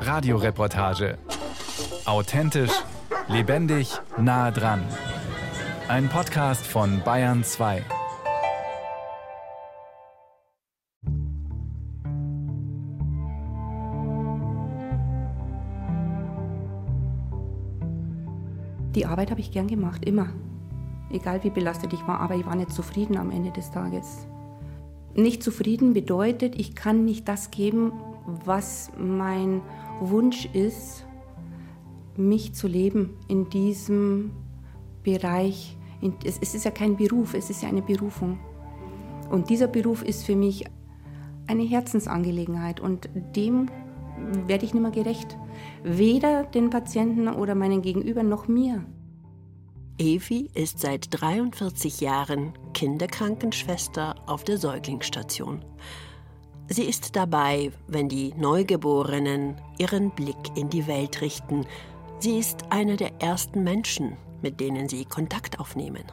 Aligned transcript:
Radioreportage. 0.00 1.18
Authentisch, 2.06 2.72
lebendig, 3.28 3.92
nah 4.18 4.50
dran. 4.50 4.82
Ein 5.88 6.08
Podcast 6.08 6.66
von 6.66 7.02
Bayern 7.04 7.44
2. 7.44 7.84
Die 18.94 19.06
Arbeit 19.06 19.30
habe 19.30 19.40
ich 19.40 19.50
gern 19.50 19.68
gemacht, 19.68 20.04
immer. 20.04 20.28
Egal 21.10 21.42
wie 21.44 21.50
belastet 21.50 21.92
ich 21.92 22.06
war, 22.06 22.20
aber 22.20 22.34
ich 22.34 22.46
war 22.46 22.56
nicht 22.56 22.72
zufrieden 22.72 23.16
am 23.16 23.30
Ende 23.30 23.50
des 23.50 23.70
Tages. 23.70 24.26
Nicht 25.14 25.42
zufrieden 25.42 25.92
bedeutet, 25.92 26.58
ich 26.58 26.74
kann 26.74 27.04
nicht 27.04 27.28
das 27.28 27.50
geben, 27.50 27.92
was 28.26 28.90
mein 28.98 29.62
Wunsch 30.00 30.46
ist, 30.52 31.06
mich 32.16 32.54
zu 32.54 32.68
leben 32.68 33.16
in 33.28 33.48
diesem 33.48 34.32
Bereich. 35.02 35.76
Es 36.24 36.38
ist 36.38 36.64
ja 36.64 36.70
kein 36.70 36.96
Beruf, 36.96 37.34
es 37.34 37.50
ist 37.50 37.62
ja 37.62 37.68
eine 37.68 37.82
Berufung. 37.82 38.38
Und 39.30 39.50
dieser 39.50 39.68
Beruf 39.68 40.02
ist 40.02 40.24
für 40.24 40.36
mich 40.36 40.64
eine 41.46 41.62
Herzensangelegenheit 41.62 42.80
und 42.80 43.08
dem 43.34 43.68
werde 44.46 44.64
ich 44.64 44.74
nicht 44.74 44.82
mehr 44.82 44.90
gerecht. 44.90 45.36
Weder 45.82 46.44
den 46.44 46.70
Patienten 46.70 47.28
oder 47.28 47.54
meinen 47.54 47.82
Gegenüber 47.82 48.22
noch 48.22 48.48
mir. 48.48 48.84
Evi 49.98 50.50
ist 50.54 50.80
seit 50.80 51.08
43 51.10 52.00
Jahren 52.00 52.52
Kinderkrankenschwester 52.74 54.16
auf 54.26 54.44
der 54.44 54.58
Säuglingsstation. 54.58 55.64
Sie 56.72 56.84
ist 56.84 57.16
dabei, 57.16 57.70
wenn 57.86 58.08
die 58.08 58.32
Neugeborenen 58.38 59.56
ihren 59.76 60.10
Blick 60.10 60.56
in 60.56 60.70
die 60.70 60.86
Welt 60.86 61.20
richten. 61.20 61.66
Sie 62.18 62.38
ist 62.38 62.64
eine 62.70 62.96
der 62.96 63.20
ersten 63.20 63.62
Menschen, 63.62 64.16
mit 64.40 64.58
denen 64.58 64.88
sie 64.88 65.04
Kontakt 65.04 65.60
aufnehmen. 65.60 66.04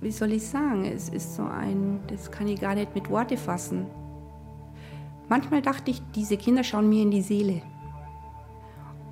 Wie 0.00 0.10
soll 0.10 0.32
ich 0.32 0.44
sagen? 0.44 0.84
Es 0.84 1.10
ist 1.10 1.36
so 1.36 1.44
ein, 1.44 2.00
das 2.08 2.28
kann 2.32 2.48
ich 2.48 2.60
gar 2.60 2.74
nicht 2.74 2.92
mit 2.96 3.08
Worte 3.08 3.36
fassen. 3.36 3.86
Manchmal 5.28 5.62
dachte 5.62 5.92
ich, 5.92 6.02
diese 6.12 6.36
Kinder 6.36 6.64
schauen 6.64 6.88
mir 6.88 7.02
in 7.02 7.12
die 7.12 7.22
Seele. 7.22 7.62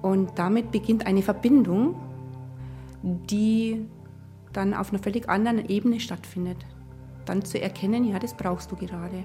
Und 0.03 0.37
damit 0.37 0.73
beginnt 0.73 1.07
eine 1.07 1.23
Verbindung, 1.23 1.95
die 3.05 3.87
dann 4.53 4.75
auf 4.75 4.91
einer 4.91 5.01
völlig 5.01 5.29
anderen 5.29 5.69
Ebene 5.69 6.01
stattfindet. 6.01 6.67
Dann 7.25 7.45
zu 7.45 7.63
erkennen, 7.63 8.03
ja, 8.03 8.19
das 8.19 8.35
brauchst 8.35 8.73
du 8.73 8.75
gerade. 8.75 9.25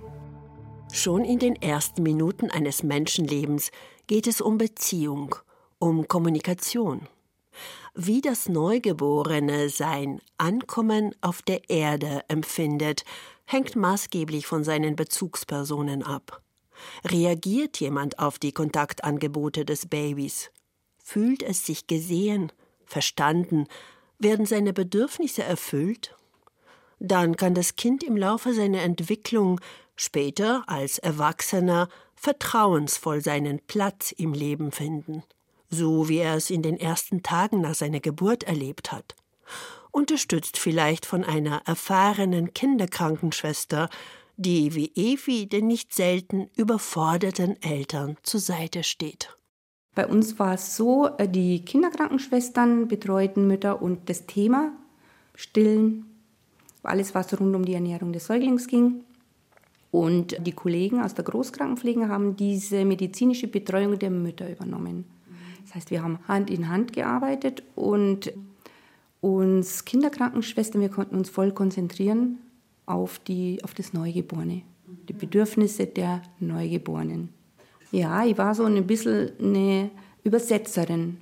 Schon 0.96 1.26
in 1.26 1.40
den 1.40 1.62
ersten 1.62 2.04
Minuten 2.04 2.50
eines 2.50 2.82
Menschenlebens 2.82 3.72
geht 4.08 4.28
es 4.28 4.40
um 4.40 4.58
Beziehung, 4.58 5.36
um 5.78 6.08
Kommunikation. 6.08 7.10
Wie 7.94 8.22
das 8.22 8.48
Neugeborene 8.48 9.68
sein 9.68 10.22
Ankommen 10.38 11.14
auf 11.20 11.42
der 11.42 11.70
Erde 11.70 12.22
empfindet, 12.30 13.04
hängt 13.44 13.76
maßgeblich 13.76 14.48
von 14.48 14.64
seinen 14.64 14.96
Bezugspersonen 14.96 16.02
ab. 16.02 16.42
Reagiert 17.04 17.82
jemand 17.82 18.18
auf 18.18 18.40
die 18.40 18.54
Kontaktangebote 18.54 19.66
des 19.66 19.88
Babys? 19.88 20.50
Fühlt 21.04 21.44
es 21.44 21.66
sich 21.66 21.88
gesehen, 21.88 22.54
verstanden? 22.86 23.68
Werden 24.18 24.46
seine 24.46 24.72
Bedürfnisse 24.72 25.44
erfüllt? 25.44 26.16
Dann 27.00 27.36
kann 27.36 27.54
das 27.54 27.76
Kind 27.76 28.02
im 28.02 28.16
Laufe 28.16 28.54
seiner 28.54 28.82
Entwicklung, 28.82 29.60
später 29.96 30.64
als 30.68 30.98
Erwachsener, 30.98 31.90
vertrauensvoll 32.16 33.22
seinen 33.22 33.60
Platz 33.68 34.12
im 34.12 34.34
Leben 34.34 34.72
finden, 34.72 35.24
so 35.70 36.10
wie 36.10 36.18
er 36.18 36.36
es 36.36 36.50
in 36.50 36.62
den 36.62 36.80
ersten 36.80 37.24
Tagen 37.24 37.62
nach 37.62 37.76
seiner 37.76 38.00
Geburt 38.00 38.44
erlebt 38.44 38.92
hat. 38.92 39.16
Unterstützt 39.92 40.58
vielleicht 40.58 41.06
von 41.06 41.24
einer 41.24 41.62
erfahrenen 41.66 42.54
Kinderkrankenschwester, 42.54 43.90
die 44.38 44.76
wie 44.76 44.92
Evi 44.96 45.48
den 45.48 45.68
nicht 45.68 45.94
selten 45.94 46.50
überforderten 46.56 47.62
Eltern 47.62 48.18
zur 48.24 48.40
Seite 48.40 48.84
steht. 48.84 49.38
Bei 49.94 50.06
uns 50.06 50.38
war 50.40 50.56
es 50.56 50.76
so, 50.76 51.10
äh, 51.18 51.28
die 51.28 51.64
Kinderkrankenschwestern 51.64 52.90
betreuten 52.90 53.48
Mütter 53.48 53.82
und 53.82 54.10
das 54.10 54.26
Thema 54.26 54.74
Stillen, 55.36 56.06
alles 56.84 57.16
was 57.16 57.40
rund 57.40 57.56
um 57.56 57.66
die 57.66 57.74
Ernährung 57.74 58.12
des 58.12 58.26
Säuglings 58.26 58.68
ging. 58.68 59.06
Und 59.96 60.36
die 60.46 60.52
Kollegen 60.52 61.00
aus 61.00 61.14
der 61.14 61.24
Großkrankenpflege 61.24 62.10
haben 62.10 62.36
diese 62.36 62.84
medizinische 62.84 63.48
Betreuung 63.48 63.98
der 63.98 64.10
Mütter 64.10 64.52
übernommen. 64.52 65.06
Das 65.64 65.76
heißt, 65.76 65.90
wir 65.90 66.04
haben 66.04 66.20
Hand 66.28 66.50
in 66.50 66.68
Hand 66.68 66.92
gearbeitet 66.92 67.64
und 67.76 68.34
uns 69.22 69.86
Kinderkrankenschwestern, 69.86 70.82
wir 70.82 70.90
konnten 70.90 71.16
uns 71.16 71.30
voll 71.30 71.54
konzentrieren 71.54 72.40
auf, 72.86 73.20
die, 73.20 73.64
auf 73.64 73.74
das 73.74 73.94
Neugeborene, 73.94 74.64
die 75.08 75.14
Bedürfnisse 75.14 75.86
der 75.86 76.24
Neugeborenen. 76.42 77.30
Ja, 77.94 78.26
ich 78.26 78.38
war 78.38 78.54
so 78.54 78.66
ein 78.66 78.86
bisschen 78.86 79.32
eine 79.40 79.92
Übersetzerin. 80.26 81.22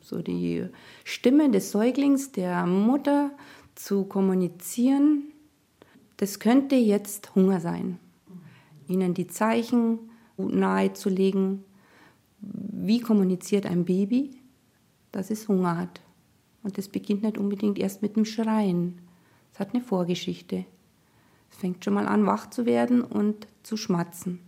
So 0.00 0.22
die 0.22 0.64
Stimme 1.02 1.50
des 1.50 1.72
Säuglings, 1.72 2.30
der 2.30 2.66
Mutter 2.66 3.32
zu 3.74 4.04
kommunizieren, 4.04 5.32
das 6.18 6.40
könnte 6.40 6.74
jetzt 6.74 7.34
Hunger 7.34 7.60
sein. 7.60 7.98
Ihnen 8.86 9.14
die 9.14 9.26
Zeichen 9.26 9.98
nahezulegen, 10.36 11.64
wie 12.40 13.00
kommuniziert 13.00 13.66
ein 13.66 13.84
Baby, 13.84 14.36
dass 15.12 15.30
es 15.30 15.48
Hunger 15.48 15.78
hat. 15.78 16.00
Und 16.62 16.76
das 16.76 16.88
beginnt 16.88 17.22
nicht 17.22 17.38
unbedingt 17.38 17.78
erst 17.78 18.02
mit 18.02 18.16
dem 18.16 18.24
Schreien. 18.24 19.00
Es 19.52 19.60
hat 19.60 19.74
eine 19.74 19.82
Vorgeschichte. 19.82 20.64
Es 21.50 21.56
fängt 21.56 21.84
schon 21.84 21.94
mal 21.94 22.06
an, 22.06 22.26
wach 22.26 22.50
zu 22.50 22.66
werden 22.66 23.02
und 23.02 23.46
zu 23.62 23.76
schmatzen. 23.76 24.40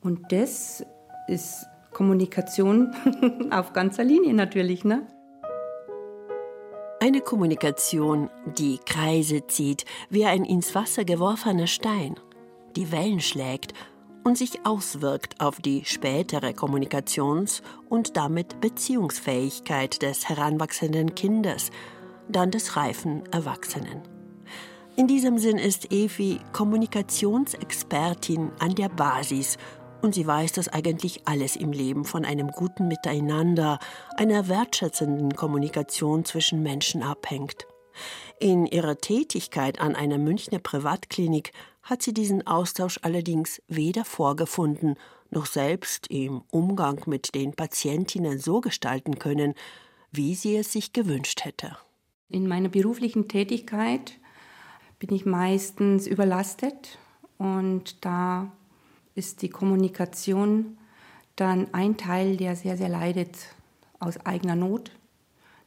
Und 0.00 0.32
das 0.32 0.84
ist 1.28 1.66
Kommunikation 1.92 2.92
auf 3.50 3.72
ganzer 3.72 4.04
Linie 4.04 4.34
natürlich, 4.34 4.84
ne? 4.84 5.06
Eine 7.04 7.20
Kommunikation, 7.20 8.30
die 8.56 8.78
Kreise 8.78 9.46
zieht, 9.46 9.84
wie 10.08 10.24
ein 10.24 10.46
ins 10.46 10.74
Wasser 10.74 11.04
geworfener 11.04 11.66
Stein, 11.66 12.18
die 12.76 12.90
Wellen 12.92 13.20
schlägt 13.20 13.74
und 14.24 14.38
sich 14.38 14.64
auswirkt 14.64 15.38
auf 15.38 15.60
die 15.60 15.84
spätere 15.84 16.54
Kommunikations- 16.54 17.60
und 17.90 18.16
damit 18.16 18.58
Beziehungsfähigkeit 18.62 20.00
des 20.00 20.30
heranwachsenden 20.30 21.14
Kindes, 21.14 21.70
dann 22.30 22.50
des 22.50 22.74
reifen 22.74 23.30
Erwachsenen. 23.30 24.00
In 24.96 25.06
diesem 25.06 25.36
Sinn 25.36 25.58
ist 25.58 25.92
Evi 25.92 26.40
Kommunikationsexpertin 26.54 28.50
an 28.60 28.74
der 28.76 28.88
Basis 28.88 29.58
und 30.04 30.14
sie 30.14 30.26
weiß, 30.26 30.52
dass 30.52 30.68
eigentlich 30.68 31.26
alles 31.26 31.56
im 31.56 31.72
Leben 31.72 32.04
von 32.04 32.24
einem 32.24 32.48
guten 32.48 32.88
Miteinander, 32.88 33.78
einer 34.16 34.48
wertschätzenden 34.48 35.34
Kommunikation 35.34 36.24
zwischen 36.24 36.62
Menschen 36.62 37.02
abhängt. 37.02 37.66
In 38.38 38.66
ihrer 38.66 38.98
Tätigkeit 38.98 39.80
an 39.80 39.96
einer 39.96 40.18
Münchner 40.18 40.58
Privatklinik 40.58 41.52
hat 41.82 42.02
sie 42.02 42.12
diesen 42.12 42.46
Austausch 42.46 42.98
allerdings 43.02 43.62
weder 43.66 44.04
vorgefunden 44.04 44.96
noch 45.30 45.46
selbst 45.46 46.06
im 46.08 46.42
Umgang 46.52 47.00
mit 47.06 47.34
den 47.34 47.54
Patientinnen 47.54 48.38
so 48.38 48.60
gestalten 48.60 49.18
können, 49.18 49.54
wie 50.12 50.34
sie 50.34 50.56
es 50.56 50.70
sich 50.70 50.92
gewünscht 50.92 51.44
hätte. 51.44 51.76
In 52.28 52.46
meiner 52.46 52.68
beruflichen 52.68 53.26
Tätigkeit 53.26 54.12
bin 54.98 55.14
ich 55.14 55.24
meistens 55.24 56.06
überlastet 56.06 56.98
und 57.38 58.04
da 58.04 58.52
ist 59.14 59.42
die 59.42 59.48
Kommunikation 59.48 60.78
dann 61.36 61.72
ein 61.72 61.96
Teil, 61.96 62.36
der 62.36 62.56
sehr, 62.56 62.76
sehr 62.76 62.88
leidet 62.88 63.36
aus 63.98 64.24
eigener 64.24 64.56
Not, 64.56 64.92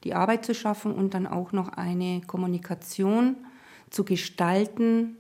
die 0.03 0.13
Arbeit 0.13 0.45
zu 0.45 0.53
schaffen 0.53 0.94
und 0.94 1.13
dann 1.13 1.27
auch 1.27 1.51
noch 1.51 1.69
eine 1.69 2.21
Kommunikation 2.21 3.35
zu 3.89 4.03
gestalten, 4.03 5.17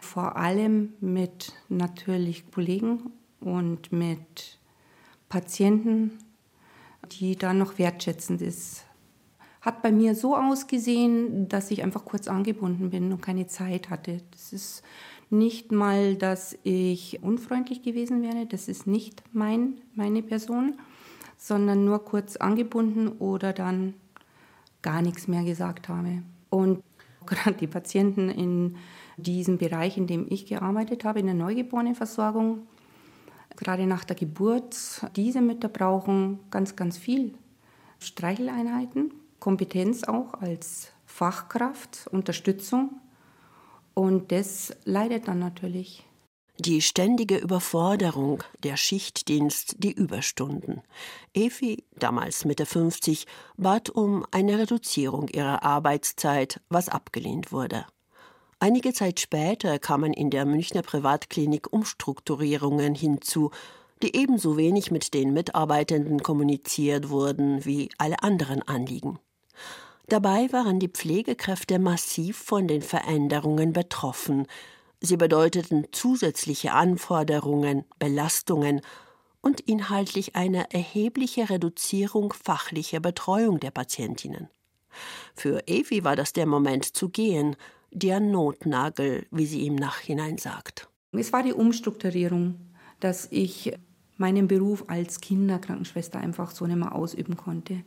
vor 0.00 0.36
allem 0.36 0.94
mit 1.00 1.52
natürlich 1.68 2.50
Kollegen 2.50 3.12
und 3.40 3.92
mit 3.92 4.58
Patienten, 5.28 6.18
die 7.12 7.36
dann 7.36 7.58
noch 7.58 7.78
wertschätzend 7.78 8.40
ist. 8.40 8.84
Hat 9.60 9.82
bei 9.82 9.92
mir 9.92 10.14
so 10.14 10.36
ausgesehen, 10.36 11.48
dass 11.48 11.70
ich 11.70 11.82
einfach 11.82 12.04
kurz 12.04 12.28
angebunden 12.28 12.90
bin 12.90 13.12
und 13.12 13.20
keine 13.20 13.46
Zeit 13.46 13.90
hatte. 13.90 14.22
Das 14.30 14.52
ist 14.54 14.82
nicht 15.30 15.72
mal, 15.72 16.16
dass 16.16 16.58
ich 16.64 17.22
unfreundlich 17.22 17.82
gewesen 17.82 18.22
wäre, 18.22 18.46
das 18.46 18.68
ist 18.68 18.86
nicht 18.86 19.22
mein, 19.32 19.80
meine 19.94 20.22
Person, 20.22 20.78
sondern 21.36 21.84
nur 21.84 22.04
kurz 22.04 22.36
angebunden 22.36 23.08
oder 23.08 23.52
dann 23.52 23.94
gar 24.82 25.02
nichts 25.02 25.28
mehr 25.28 25.44
gesagt 25.44 25.88
habe. 25.88 26.22
Und 26.50 26.82
gerade 27.26 27.56
die 27.56 27.66
Patienten 27.66 28.28
in 28.28 28.76
diesem 29.16 29.58
Bereich, 29.58 29.96
in 29.96 30.06
dem 30.06 30.26
ich 30.28 30.46
gearbeitet 30.46 31.04
habe, 31.04 31.20
in 31.20 31.26
der 31.26 31.34
Neugeborenenversorgung, 31.34 32.66
gerade 33.56 33.86
nach 33.86 34.04
der 34.04 34.16
Geburt, 34.16 34.76
diese 35.16 35.40
Mütter 35.40 35.68
brauchen 35.68 36.40
ganz, 36.50 36.76
ganz 36.76 36.96
viel. 36.96 37.34
Streicheleinheiten, 37.98 39.12
Kompetenz 39.38 40.04
auch 40.04 40.34
als 40.34 40.92
Fachkraft, 41.04 42.08
Unterstützung. 42.10 43.00
Und 43.94 44.32
das 44.32 44.74
leidet 44.84 45.28
dann 45.28 45.38
natürlich. 45.38 46.04
Die 46.58 46.82
ständige 46.82 47.38
Überforderung, 47.38 48.42
der 48.62 48.76
Schichtdienst, 48.76 49.76
die 49.78 49.92
Überstunden. 49.92 50.82
Evi, 51.32 51.84
damals 51.96 52.44
Mitte 52.44 52.66
50, 52.66 53.26
bat 53.56 53.88
um 53.88 54.26
eine 54.30 54.58
Reduzierung 54.58 55.28
ihrer 55.28 55.62
Arbeitszeit, 55.62 56.60
was 56.68 56.90
abgelehnt 56.90 57.50
wurde. 57.50 57.86
Einige 58.58 58.92
Zeit 58.92 59.20
später 59.20 59.78
kamen 59.78 60.12
in 60.12 60.28
der 60.28 60.44
Münchner 60.44 60.82
Privatklinik 60.82 61.72
Umstrukturierungen 61.72 62.94
hinzu, 62.94 63.52
die 64.02 64.14
ebenso 64.14 64.58
wenig 64.58 64.90
mit 64.90 65.14
den 65.14 65.32
Mitarbeitenden 65.32 66.22
kommuniziert 66.22 67.08
wurden 67.08 67.64
wie 67.64 67.88
alle 67.96 68.22
anderen 68.22 68.60
Anliegen. 68.60 69.18
Dabei 70.10 70.52
waren 70.52 70.78
die 70.78 70.88
Pflegekräfte 70.88 71.78
massiv 71.78 72.36
von 72.36 72.68
den 72.68 72.82
Veränderungen 72.82 73.72
betroffen, 73.72 74.46
Sie 75.00 75.16
bedeuteten 75.16 75.86
zusätzliche 75.92 76.72
Anforderungen, 76.72 77.84
Belastungen 77.98 78.82
und 79.40 79.60
inhaltlich 79.60 80.36
eine 80.36 80.70
erhebliche 80.72 81.48
Reduzierung 81.48 82.34
fachlicher 82.34 83.00
Betreuung 83.00 83.60
der 83.60 83.70
Patientinnen. 83.70 84.48
Für 85.34 85.66
Evi 85.66 86.04
war 86.04 86.16
das 86.16 86.34
der 86.34 86.44
Moment 86.44 86.84
zu 86.84 87.08
gehen, 87.08 87.56
der 87.90 88.20
Notnagel, 88.20 89.26
wie 89.30 89.46
sie 89.46 89.66
im 89.66 89.76
Nachhinein 89.76 90.36
sagt. 90.36 90.90
Es 91.12 91.32
war 91.32 91.42
die 91.42 91.54
Umstrukturierung, 91.54 92.56
dass 93.00 93.26
ich 93.30 93.72
meinen 94.18 94.48
Beruf 94.48 94.84
als 94.88 95.22
Kinderkrankenschwester 95.22 96.20
einfach 96.20 96.50
so 96.50 96.66
nicht 96.66 96.76
mehr 96.76 96.94
ausüben 96.94 97.38
konnte. 97.38 97.84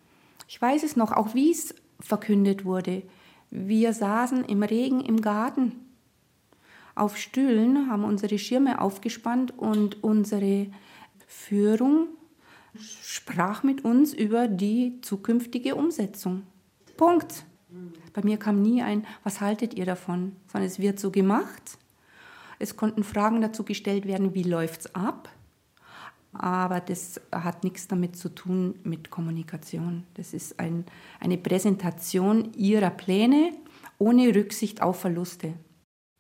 Ich 0.48 0.60
weiß 0.60 0.82
es 0.82 0.96
noch, 0.96 1.12
auch 1.12 1.36
wie 1.36 1.52
es 1.52 1.76
verkündet 2.04 2.66
wurde. 2.66 3.04
Wir 3.50 3.94
saßen 3.94 4.46
im 4.46 4.64
Regen 4.64 5.02
im 5.02 5.22
Garten 5.22 5.74
auf 6.96 7.18
Stühlen, 7.18 7.90
haben 7.90 8.04
unsere 8.04 8.38
Schirme 8.38 8.80
aufgespannt 8.80 9.58
und 9.58 10.04
unsere 10.04 10.68
Führung 11.28 12.08
sprach 12.80 13.64
mit 13.64 13.84
uns 13.84 14.14
über 14.14 14.48
die 14.48 15.00
zukünftige 15.02 15.76
Umsetzung. 15.76 16.44
Punkt. 16.98 17.46
Bei 18.14 18.22
mir 18.24 18.38
kam 18.38 18.62
nie 18.62 18.84
ein, 18.84 19.06
was 19.24 19.42
haltet 19.42 19.74
ihr 19.74 19.86
davon, 19.86 20.36
sondern 20.52 20.68
es 20.68 20.80
wird 20.80 21.00
so 21.00 21.10
gemacht. 21.10 21.80
Es 22.60 22.78
konnten 22.78 23.04
Fragen 23.04 23.42
dazu 23.42 23.64
gestellt 23.64 24.06
werden, 24.06 24.36
wie 24.36 24.44
läuft 24.44 24.82
es 24.82 24.96
ab? 24.96 25.30
Aber 26.34 26.80
das 26.80 27.22
hat 27.32 27.64
nichts 27.64 27.88
damit 27.88 28.18
zu 28.18 28.30
tun 28.30 28.80
mit 28.84 29.10
Kommunikation. 29.10 30.04
Das 30.16 30.34
ist 30.34 30.60
ein, 30.60 30.86
eine 31.20 31.38
Präsentation 31.38 32.54
ihrer 32.54 32.90
Pläne 32.90 33.52
ohne 34.00 34.34
Rücksicht 34.34 34.82
auf 34.82 35.00
Verluste. 35.00 35.54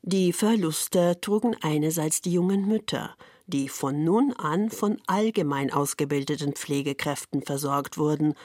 Die 0.04 0.33
Verluste 0.33 1.19
trugen 1.21 1.56
einerseits 1.62 2.21
die 2.21 2.33
jungen 2.33 2.68
Mütter, 2.68 3.15
die 3.48 3.69
von 3.69 4.04
nun 4.04 4.33
an 4.33 4.69
von 4.69 5.01
allgemein 5.07 5.71
ausgebildeten 5.71 6.54
Pflegekräften 6.54 7.42
versorgt 7.42 7.98
wurden, 7.98 8.36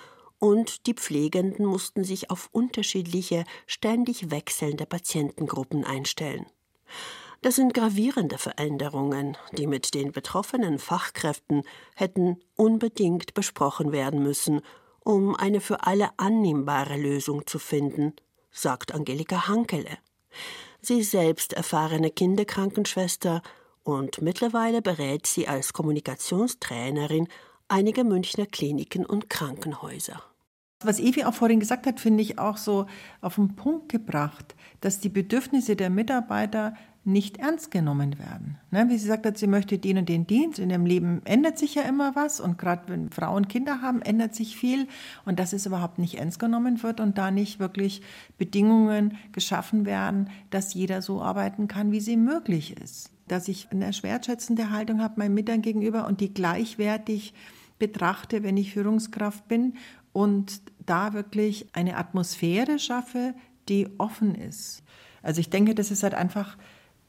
und 0.40 0.86
die 0.86 0.94
Pflegenden 0.94 1.66
mussten 1.66 2.04
sich 2.04 2.30
auf 2.30 2.48
unterschiedliche, 2.52 3.44
ständig 3.66 4.30
wechselnde 4.30 4.86
Patientengruppen 4.86 5.84
einstellen. 5.84 6.46
Das 7.40 7.55
sind 7.55 7.73
gravierende 7.73 8.37
Veränderungen, 8.37 9.37
die 9.52 9.69
mit 9.69 9.94
den 9.94 10.11
betroffenen 10.11 10.79
Fachkräften 10.81 11.62
hätten 11.94 12.40
unbedingt 12.56 13.32
besprochen 13.35 13.93
werden 13.93 14.23
müssen, 14.23 14.61
um 15.05 15.37
eine 15.37 15.61
für 15.61 15.87
alle 15.87 16.11
annehmbare 16.17 16.96
Lösung 16.96 17.46
zu 17.46 17.61
finden, 17.61 18.14
sagt 18.50 18.93
Angelika 18.93 19.46
Hankele. 19.46 19.99
Sie 20.81 21.02
selbst 21.02 21.52
erfahrene 21.52 22.11
Kinderkrankenschwester 22.11 23.43
und 23.85 24.20
mittlerweile 24.20 24.82
berät 24.82 25.26
sie 25.26 25.46
als 25.46 25.73
Kommunikationstrainerin 25.73 27.29
einige 27.69 28.02
Münchner 28.02 28.46
Kliniken 28.46 29.06
und 29.06 29.31
Krankenhäuser. 29.31 30.23
Was 30.81 31.00
Evi 31.00 31.25
auch 31.25 31.35
vorhin 31.35 31.61
gesagt 31.61 31.87
hat, 31.87 31.99
finde 31.99 32.23
ich 32.23 32.38
auch 32.38 32.56
so 32.56 32.87
auf 33.20 33.37
den 33.37 33.56
Punkt 33.56 33.88
gebracht, 33.88 34.55
dass 34.81 35.00
die 35.00 35.08
Bedürfnisse 35.08 35.75
der 35.75 35.90
Mitarbeiter 35.90 36.75
nicht 37.08 37.38
ernst 37.38 37.70
genommen 37.70 38.19
werden. 38.19 38.58
Ne, 38.70 38.87
wie 38.88 38.99
sie 38.99 39.08
sagt 39.08 39.26
hat, 39.26 39.37
sie 39.37 39.46
möchte 39.46 39.78
den 39.78 39.99
und 39.99 40.08
den 40.08 40.26
Dienst. 40.26 40.58
In 40.58 40.70
ihrem 40.70 40.87
Leben 40.87 41.22
ändert 41.25 41.58
sich 41.58 41.75
ja 41.75 41.82
immer 41.82 42.14
was 42.14 42.38
und 42.38 42.58
gerade 42.58 42.82
wenn 42.87 43.10
Frauen 43.10 43.49
Kinder 43.49 43.82
haben, 43.82 44.02
ändert 44.02 44.34
sich 44.34 44.56
viel 44.56 44.87
und 45.25 45.40
dass 45.40 45.52
es 45.52 45.66
überhaupt 45.66 45.99
nicht 45.99 46.19
ernst 46.19 46.38
genommen 46.38 46.82
wird 46.82 47.00
und 47.00 47.19
da 47.19 47.31
nicht 47.31 47.58
wirklich 47.58 48.02
Bedingungen 48.37 49.16
geschaffen 49.32 49.87
werden, 49.87 50.31
dass 50.50 50.75
jeder 50.75 51.02
so 51.02 51.20
arbeiten 51.20 51.66
kann, 51.66 51.90
wie 51.90 52.00
sie 52.00 52.16
möglich 52.16 52.76
ist. 52.76 53.11
Dass 53.26 53.49
ich 53.49 53.69
eine 53.72 53.90
wertschätzende 53.90 54.70
Haltung 54.70 55.02
habe 55.02 55.14
meinen 55.19 55.34
Mitarbeitern 55.34 55.62
gegenüber 55.62 56.06
und 56.06 56.20
die 56.20 56.32
gleichwertig 56.32 57.34
betrachte, 57.78 58.43
wenn 58.43 58.56
ich 58.56 58.72
Führungskraft 58.72 59.49
bin 59.49 59.75
und 60.12 60.62
da 60.84 61.12
wirklich 61.12 61.69
eine 61.72 61.96
Atmosphäre 61.96 62.78
schaffe, 62.78 63.34
die 63.69 63.88
offen 63.99 64.34
ist. 64.34 64.82
Also 65.22 65.40
ich 65.40 65.50
denke, 65.50 65.75
das 65.75 65.90
ist 65.90 66.02
halt 66.02 66.14
einfach 66.14 66.56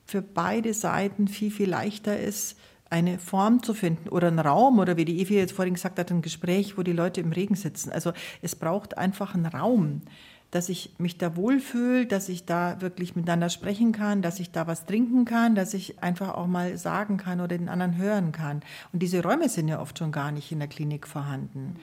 für 0.09 0.21
beide 0.21 0.73
Seiten 0.73 1.27
viel, 1.27 1.51
viel 1.51 1.69
leichter 1.69 2.19
ist, 2.19 2.57
eine 2.89 3.19
Form 3.19 3.61
zu 3.61 3.75
finden 3.75 4.09
oder 4.09 4.27
einen 4.27 4.39
Raum 4.39 4.79
oder 4.79 4.97
wie 4.97 5.05
die 5.05 5.21
Evi 5.21 5.35
jetzt 5.35 5.53
vorhin 5.53 5.75
gesagt 5.75 5.99
hat, 5.99 6.09
ein 6.09 6.23
Gespräch, 6.23 6.77
wo 6.77 6.81
die 6.81 6.93
Leute 6.93 7.21
im 7.21 7.31
Regen 7.31 7.55
sitzen. 7.55 7.91
Also 7.91 8.13
es 8.41 8.55
braucht 8.55 8.97
einfach 8.97 9.35
einen 9.35 9.45
Raum, 9.45 10.01
dass 10.49 10.69
ich 10.69 10.95
mich 10.97 11.19
da 11.19 11.35
wohlfühle, 11.35 12.07
dass 12.07 12.27
ich 12.29 12.45
da 12.45 12.81
wirklich 12.81 13.15
miteinander 13.15 13.49
sprechen 13.49 13.91
kann, 13.91 14.23
dass 14.23 14.39
ich 14.39 14.51
da 14.51 14.65
was 14.65 14.87
trinken 14.87 15.25
kann, 15.25 15.53
dass 15.53 15.75
ich 15.75 16.01
einfach 16.01 16.33
auch 16.33 16.47
mal 16.47 16.75
sagen 16.77 17.17
kann 17.17 17.39
oder 17.39 17.55
den 17.55 17.69
anderen 17.69 17.97
hören 17.97 18.31
kann. 18.31 18.61
Und 18.91 19.03
diese 19.03 19.21
Räume 19.21 19.47
sind 19.49 19.67
ja 19.67 19.79
oft 19.79 19.99
schon 19.99 20.11
gar 20.11 20.31
nicht 20.31 20.51
in 20.51 20.57
der 20.57 20.67
Klinik 20.67 21.07
vorhanden. 21.07 21.75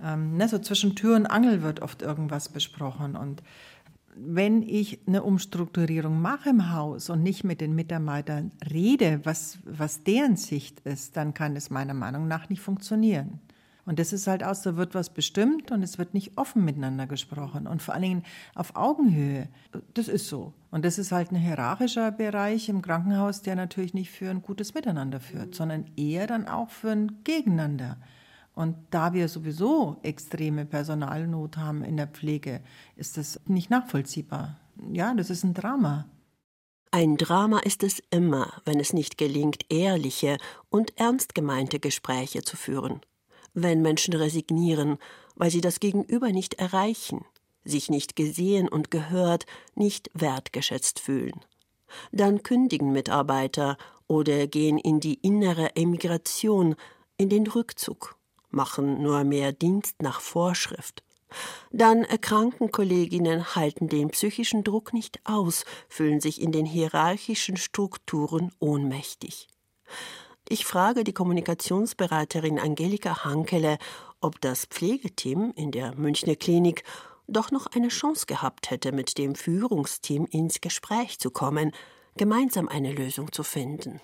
Ähm, 0.00 0.36
ne, 0.36 0.48
so 0.48 0.58
zwischen 0.60 0.94
Tür 0.94 1.16
und 1.16 1.26
Angel 1.26 1.62
wird 1.62 1.82
oft 1.82 2.02
irgendwas 2.02 2.48
besprochen 2.48 3.16
und 3.16 3.42
wenn 4.16 4.62
ich 4.62 5.00
eine 5.06 5.22
Umstrukturierung 5.22 6.20
mache 6.20 6.50
im 6.50 6.72
Haus 6.72 7.10
und 7.10 7.22
nicht 7.22 7.44
mit 7.44 7.60
den 7.60 7.74
Mitarbeitern 7.74 8.52
rede, 8.70 9.20
was, 9.24 9.58
was 9.64 10.04
deren 10.04 10.36
Sicht 10.36 10.80
ist, 10.80 11.16
dann 11.16 11.34
kann 11.34 11.56
es 11.56 11.70
meiner 11.70 11.94
Meinung 11.94 12.28
nach 12.28 12.48
nicht 12.48 12.60
funktionieren. 12.60 13.40
Und 13.86 13.98
das 13.98 14.12
ist 14.12 14.26
halt 14.26 14.42
aus, 14.42 14.62
da 14.62 14.76
wird 14.76 14.94
was 14.94 15.12
bestimmt 15.12 15.70
und 15.70 15.82
es 15.82 15.98
wird 15.98 16.14
nicht 16.14 16.38
offen 16.38 16.64
miteinander 16.64 17.06
gesprochen 17.06 17.66
und 17.66 17.82
vor 17.82 17.92
allen 17.94 18.02
Dingen 18.02 18.22
auf 18.54 18.76
Augenhöhe. 18.76 19.48
Das 19.92 20.08
ist 20.08 20.28
so. 20.28 20.54
Und 20.70 20.84
das 20.84 20.98
ist 20.98 21.12
halt 21.12 21.32
ein 21.32 21.36
hierarchischer 21.36 22.10
Bereich 22.10 22.68
im 22.68 22.80
Krankenhaus, 22.80 23.42
der 23.42 23.56
natürlich 23.56 23.92
nicht 23.92 24.10
für 24.10 24.30
ein 24.30 24.42
gutes 24.42 24.74
Miteinander 24.74 25.20
führt, 25.20 25.54
sondern 25.54 25.84
eher 25.96 26.26
dann 26.26 26.48
auch 26.48 26.70
für 26.70 26.90
ein 26.90 27.22
Gegeneinander. 27.24 27.98
Und 28.54 28.76
da 28.90 29.12
wir 29.12 29.28
sowieso 29.28 29.96
extreme 30.02 30.64
Personalnot 30.64 31.56
haben 31.56 31.82
in 31.82 31.96
der 31.96 32.06
Pflege, 32.06 32.60
ist 32.94 33.16
das 33.16 33.40
nicht 33.46 33.68
nachvollziehbar. 33.68 34.60
Ja, 34.92 35.12
das 35.14 35.30
ist 35.30 35.44
ein 35.44 35.54
Drama. 35.54 36.06
Ein 36.92 37.16
Drama 37.16 37.58
ist 37.58 37.82
es 37.82 38.00
immer, 38.10 38.52
wenn 38.64 38.78
es 38.78 38.92
nicht 38.92 39.18
gelingt, 39.18 39.66
ehrliche 39.68 40.38
und 40.68 40.96
ernst 40.96 41.34
gemeinte 41.34 41.80
Gespräche 41.80 42.42
zu 42.42 42.56
führen. 42.56 43.00
Wenn 43.52 43.82
Menschen 43.82 44.14
resignieren, 44.14 44.98
weil 45.34 45.50
sie 45.50 45.60
das 45.60 45.80
Gegenüber 45.80 46.30
nicht 46.30 46.54
erreichen, 46.54 47.24
sich 47.64 47.90
nicht 47.90 48.14
gesehen 48.14 48.68
und 48.68 48.92
gehört, 48.92 49.46
nicht 49.74 50.10
wertgeschätzt 50.14 51.00
fühlen. 51.00 51.40
Dann 52.12 52.44
kündigen 52.44 52.92
Mitarbeiter 52.92 53.76
oder 54.06 54.46
gehen 54.46 54.78
in 54.78 55.00
die 55.00 55.14
innere 55.14 55.74
Emigration, 55.74 56.76
in 57.16 57.28
den 57.28 57.46
Rückzug 57.48 58.16
machen 58.54 59.02
nur 59.02 59.24
mehr 59.24 59.52
Dienst 59.52 60.02
nach 60.02 60.20
Vorschrift. 60.20 61.02
Dann 61.72 62.04
erkranken 62.04 62.70
Kolleginnen, 62.70 63.56
halten 63.56 63.88
den 63.88 64.08
psychischen 64.10 64.62
Druck 64.62 64.92
nicht 64.92 65.20
aus, 65.24 65.64
fühlen 65.88 66.20
sich 66.20 66.40
in 66.40 66.52
den 66.52 66.66
hierarchischen 66.66 67.56
Strukturen 67.56 68.52
ohnmächtig. 68.60 69.48
Ich 70.48 70.64
frage 70.66 71.04
die 71.04 71.14
Kommunikationsberaterin 71.14 72.58
Angelika 72.58 73.24
Hankele, 73.24 73.78
ob 74.20 74.40
das 74.40 74.66
Pflegeteam 74.66 75.52
in 75.56 75.70
der 75.70 75.94
Münchner 75.94 76.36
Klinik 76.36 76.84
doch 77.26 77.50
noch 77.50 77.66
eine 77.66 77.88
Chance 77.88 78.26
gehabt 78.26 78.70
hätte, 78.70 78.92
mit 78.92 79.16
dem 79.16 79.34
Führungsteam 79.34 80.26
ins 80.26 80.60
Gespräch 80.60 81.18
zu 81.18 81.30
kommen, 81.30 81.72
gemeinsam 82.16 82.68
eine 82.68 82.92
Lösung 82.92 83.32
zu 83.32 83.42
finden. 83.42 84.00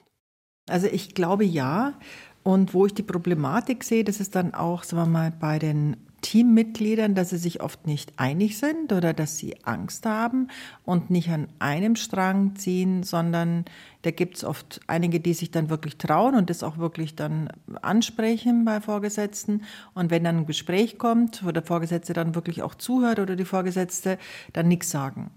Also 0.68 0.86
ich 0.86 1.14
glaube 1.14 1.44
ja, 1.44 1.98
und 2.42 2.74
wo 2.74 2.86
ich 2.86 2.94
die 2.94 3.02
Problematik 3.02 3.84
sehe, 3.84 4.04
das 4.04 4.20
ist 4.20 4.34
dann 4.34 4.54
auch, 4.54 4.82
sagen 4.82 5.02
wir 5.02 5.06
mal, 5.06 5.30
bei 5.30 5.58
den 5.58 5.96
Teammitgliedern, 6.22 7.14
dass 7.14 7.30
sie 7.30 7.38
sich 7.38 7.62
oft 7.62 7.86
nicht 7.86 8.12
einig 8.16 8.58
sind 8.58 8.92
oder 8.92 9.12
dass 9.12 9.38
sie 9.38 9.64
Angst 9.64 10.04
haben 10.06 10.48
und 10.84 11.10
nicht 11.10 11.30
an 11.30 11.48
einem 11.58 11.96
Strang 11.96 12.56
ziehen, 12.56 13.02
sondern 13.02 13.64
da 14.02 14.10
gibt 14.10 14.36
es 14.36 14.44
oft 14.44 14.80
einige, 14.86 15.20
die 15.20 15.34
sich 15.34 15.50
dann 15.50 15.70
wirklich 15.70 15.96
trauen 15.96 16.34
und 16.34 16.50
das 16.50 16.62
auch 16.62 16.78
wirklich 16.78 17.16
dann 17.16 17.50
ansprechen 17.82 18.64
bei 18.64 18.80
Vorgesetzten. 18.80 19.62
Und 19.94 20.10
wenn 20.10 20.24
dann 20.24 20.38
ein 20.38 20.46
Gespräch 20.46 20.98
kommt, 20.98 21.44
wo 21.44 21.52
der 21.52 21.62
Vorgesetzte 21.62 22.12
dann 22.12 22.34
wirklich 22.34 22.62
auch 22.62 22.74
zuhört 22.74 23.18
oder 23.18 23.36
die 23.36 23.44
Vorgesetzte, 23.44 24.18
dann 24.52 24.68
nichts 24.68 24.90
sagen. 24.90 25.30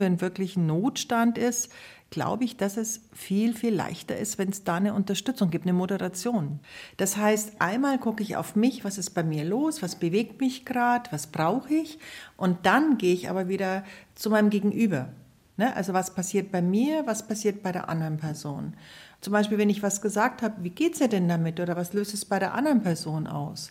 Wenn 0.00 0.20
wirklich 0.20 0.56
Notstand 0.56 1.38
ist, 1.38 1.70
glaube 2.10 2.44
ich, 2.44 2.56
dass 2.56 2.76
es 2.76 3.02
viel, 3.12 3.54
viel 3.54 3.74
leichter 3.74 4.16
ist, 4.16 4.38
wenn 4.38 4.50
es 4.50 4.64
da 4.64 4.76
eine 4.76 4.94
Unterstützung 4.94 5.50
gibt, 5.50 5.64
eine 5.64 5.72
Moderation. 5.72 6.60
Das 6.96 7.16
heißt, 7.16 7.60
einmal 7.60 7.98
gucke 7.98 8.22
ich 8.22 8.36
auf 8.36 8.56
mich, 8.56 8.84
was 8.84 8.98
ist 8.98 9.10
bei 9.10 9.22
mir 9.22 9.44
los, 9.44 9.82
was 9.82 9.96
bewegt 9.96 10.40
mich 10.40 10.64
gerade, 10.64 11.10
was 11.12 11.28
brauche 11.28 11.72
ich 11.72 11.98
und 12.36 12.66
dann 12.66 12.98
gehe 12.98 13.14
ich 13.14 13.30
aber 13.30 13.48
wieder 13.48 13.84
zu 14.16 14.30
meinem 14.30 14.50
Gegenüber. 14.50 15.10
Ne? 15.56 15.74
Also 15.76 15.92
was 15.92 16.14
passiert 16.14 16.50
bei 16.50 16.62
mir, 16.62 17.06
was 17.06 17.26
passiert 17.26 17.62
bei 17.62 17.70
der 17.70 17.88
anderen 17.88 18.16
Person. 18.16 18.74
Zum 19.20 19.32
Beispiel, 19.32 19.58
wenn 19.58 19.70
ich 19.70 19.82
was 19.82 20.00
gesagt 20.00 20.42
habe, 20.42 20.64
wie 20.64 20.70
geht 20.70 20.94
es 20.94 20.98
dir 21.00 21.08
denn 21.08 21.28
damit 21.28 21.60
oder 21.60 21.76
was 21.76 21.92
löst 21.92 22.14
es 22.14 22.24
bei 22.24 22.38
der 22.38 22.54
anderen 22.54 22.82
Person 22.82 23.26
aus? 23.26 23.70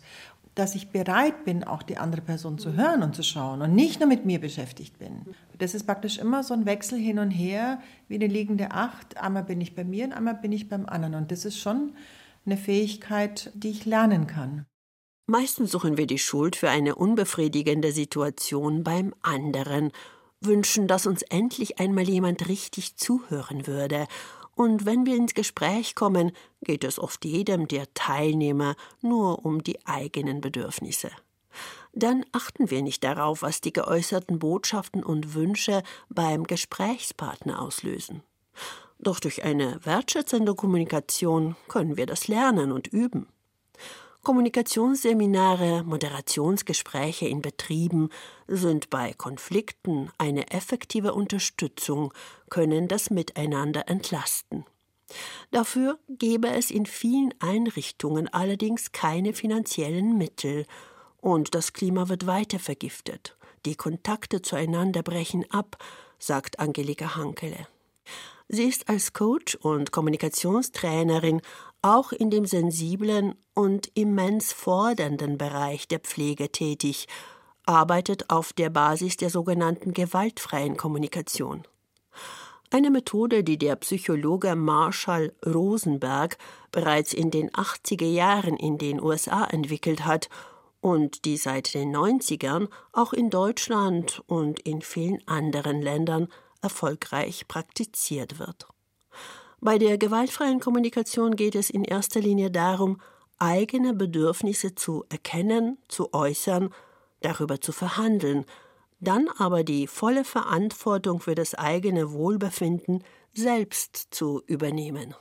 Dass 0.59 0.75
ich 0.75 0.89
bereit 0.89 1.45
bin, 1.45 1.63
auch 1.63 1.81
die 1.81 1.97
andere 1.97 2.21
Person 2.21 2.57
zu 2.57 2.73
hören 2.73 3.01
und 3.01 3.15
zu 3.15 3.23
schauen 3.23 3.61
und 3.61 3.73
nicht 3.73 3.99
nur 3.99 4.09
mit 4.09 4.25
mir 4.25 4.39
beschäftigt 4.39 4.99
bin. 4.99 5.21
Das 5.57 5.73
ist 5.73 5.85
praktisch 5.85 6.17
immer 6.17 6.43
so 6.43 6.53
ein 6.53 6.65
Wechsel 6.65 6.99
hin 6.99 7.17
und 7.17 7.31
her, 7.31 7.81
wie 8.09 8.15
eine 8.15 8.27
liegende 8.27 8.71
Acht. 8.71 9.17
Einmal 9.17 9.43
bin 9.43 9.61
ich 9.61 9.73
bei 9.73 9.85
mir 9.85 10.05
und 10.05 10.13
einmal 10.13 10.35
bin 10.35 10.51
ich 10.51 10.67
beim 10.67 10.85
anderen. 10.85 11.15
Und 11.15 11.31
das 11.31 11.45
ist 11.45 11.59
schon 11.59 11.93
eine 12.45 12.57
Fähigkeit, 12.57 13.51
die 13.55 13.69
ich 13.69 13.85
lernen 13.85 14.27
kann. 14.27 14.65
Meistens 15.27 15.71
suchen 15.71 15.97
wir 15.97 16.07
die 16.07 16.19
Schuld 16.19 16.55
für 16.55 16.69
eine 16.69 16.95
unbefriedigende 16.95 17.91
Situation 17.91 18.83
beim 18.83 19.13
anderen, 19.21 19.91
wünschen, 20.41 20.87
dass 20.87 21.05
uns 21.05 21.21
endlich 21.21 21.79
einmal 21.79 22.09
jemand 22.09 22.47
richtig 22.49 22.97
zuhören 22.97 23.67
würde 23.67 24.07
und 24.59 24.85
wenn 24.85 25.05
wir 25.05 25.15
ins 25.15 25.35
Gespräch 25.35 25.95
kommen, 25.95 26.33
geht 26.61 26.83
es 26.83 26.99
oft 26.99 27.23
jedem 27.23 27.69
der 27.69 27.93
Teilnehmer 27.93 28.75
nur 28.99 29.45
um 29.45 29.63
die 29.63 29.79
eigenen 29.85 30.41
Bedürfnisse. 30.41 31.11
Dann 31.93 32.25
achten 32.33 32.69
wir 32.69 32.81
nicht 32.81 33.05
darauf, 33.05 33.41
was 33.41 33.61
die 33.61 33.71
geäußerten 33.71 34.37
Botschaften 34.37 35.01
und 35.01 35.33
Wünsche 35.33 35.81
beim 36.09 36.43
Gesprächspartner 36.43 37.61
auslösen. 37.61 38.21
Doch 38.99 39.21
durch 39.21 39.45
eine 39.45 39.79
wertschätzende 39.85 40.53
Kommunikation 40.55 41.55
können 41.69 41.95
wir 41.95 42.05
das 42.05 42.27
lernen 42.27 42.73
und 42.73 42.87
üben. 42.87 43.27
Kommunikationsseminare, 44.21 45.83
Moderationsgespräche 45.83 47.27
in 47.27 47.41
Betrieben 47.41 48.09
sind 48.47 48.89
bei 48.89 49.13
Konflikten 49.13 50.11
eine 50.17 50.51
effektive 50.51 51.13
Unterstützung, 51.13 52.13
können 52.49 52.89
das 52.89 53.09
Miteinander 53.09 53.87
entlasten. 53.87 54.65
Dafür 55.51 55.99
gäbe 56.09 56.49
es 56.49 56.69
in 56.69 56.85
vielen 56.85 57.33
Einrichtungen 57.39 58.27
allerdings 58.27 58.91
keine 58.91 59.33
finanziellen 59.33 60.17
Mittel, 60.17 60.65
und 61.21 61.55
das 61.55 61.73
Klima 61.73 62.07
wird 62.07 62.27
weiter 62.27 62.59
vergiftet. 62.59 63.35
Die 63.65 63.75
Kontakte 63.75 64.41
zueinander 64.41 65.03
brechen 65.03 65.49
ab, 65.49 65.77
sagt 66.17 66.59
Angelika 66.59 67.15
Hankele. 67.15 67.67
Sie 68.47 68.63
ist 68.63 68.89
als 68.89 69.13
Coach 69.13 69.55
und 69.55 69.91
Kommunikationstrainerin 69.91 71.41
auch 71.81 72.11
in 72.11 72.29
dem 72.29 72.45
sensiblen 72.45 73.35
und 73.53 73.89
immens 73.93 74.53
fordernden 74.53 75.37
Bereich 75.37 75.87
der 75.87 75.99
Pflege 75.99 76.51
tätig, 76.51 77.07
arbeitet 77.65 78.29
auf 78.29 78.53
der 78.53 78.69
Basis 78.69 79.17
der 79.17 79.29
sogenannten 79.29 79.93
gewaltfreien 79.93 80.75
Kommunikation. 80.75 81.63
Eine 82.71 82.91
Methode, 82.91 83.43
die 83.43 83.57
der 83.57 83.75
Psychologe 83.77 84.55
Marshall 84.55 85.33
Rosenberg 85.45 86.37
bereits 86.71 87.13
in 87.13 87.31
den 87.31 87.49
80er 87.49 88.05
Jahren 88.05 88.57
in 88.57 88.77
den 88.77 89.01
USA 89.01 89.45
entwickelt 89.45 90.05
hat 90.05 90.29
und 90.79 91.25
die 91.25 91.37
seit 91.37 91.73
den 91.73 91.95
90ern 91.95 92.69
auch 92.93 93.13
in 93.13 93.29
Deutschland 93.29 94.21
und 94.27 94.59
in 94.59 94.81
vielen 94.81 95.27
anderen 95.27 95.81
Ländern 95.81 96.27
erfolgreich 96.61 97.47
praktiziert 97.47 98.39
wird. 98.39 98.67
Bei 99.61 99.77
der 99.77 99.97
gewaltfreien 99.97 100.59
Kommunikation 100.59 101.35
geht 101.35 101.55
es 101.55 101.69
in 101.69 101.83
erster 101.83 102.21
Linie 102.21 102.49
darum, 102.49 103.01
eigene 103.39 103.93
Bedürfnisse 103.93 104.75
zu 104.75 105.03
erkennen, 105.09 105.77
zu 105.87 106.13
äußern, 106.13 106.69
darüber 107.21 107.59
zu 107.59 107.71
verhandeln, 107.71 108.45
dann 109.01 109.27
aber 109.37 109.63
die 109.63 109.87
volle 109.87 110.23
Verantwortung 110.23 111.19
für 111.19 111.35
das 111.35 111.55
eigene 111.55 112.11
Wohlbefinden 112.11 113.03
selbst 113.33 114.07
zu 114.11 114.41
übernehmen. 114.45 115.13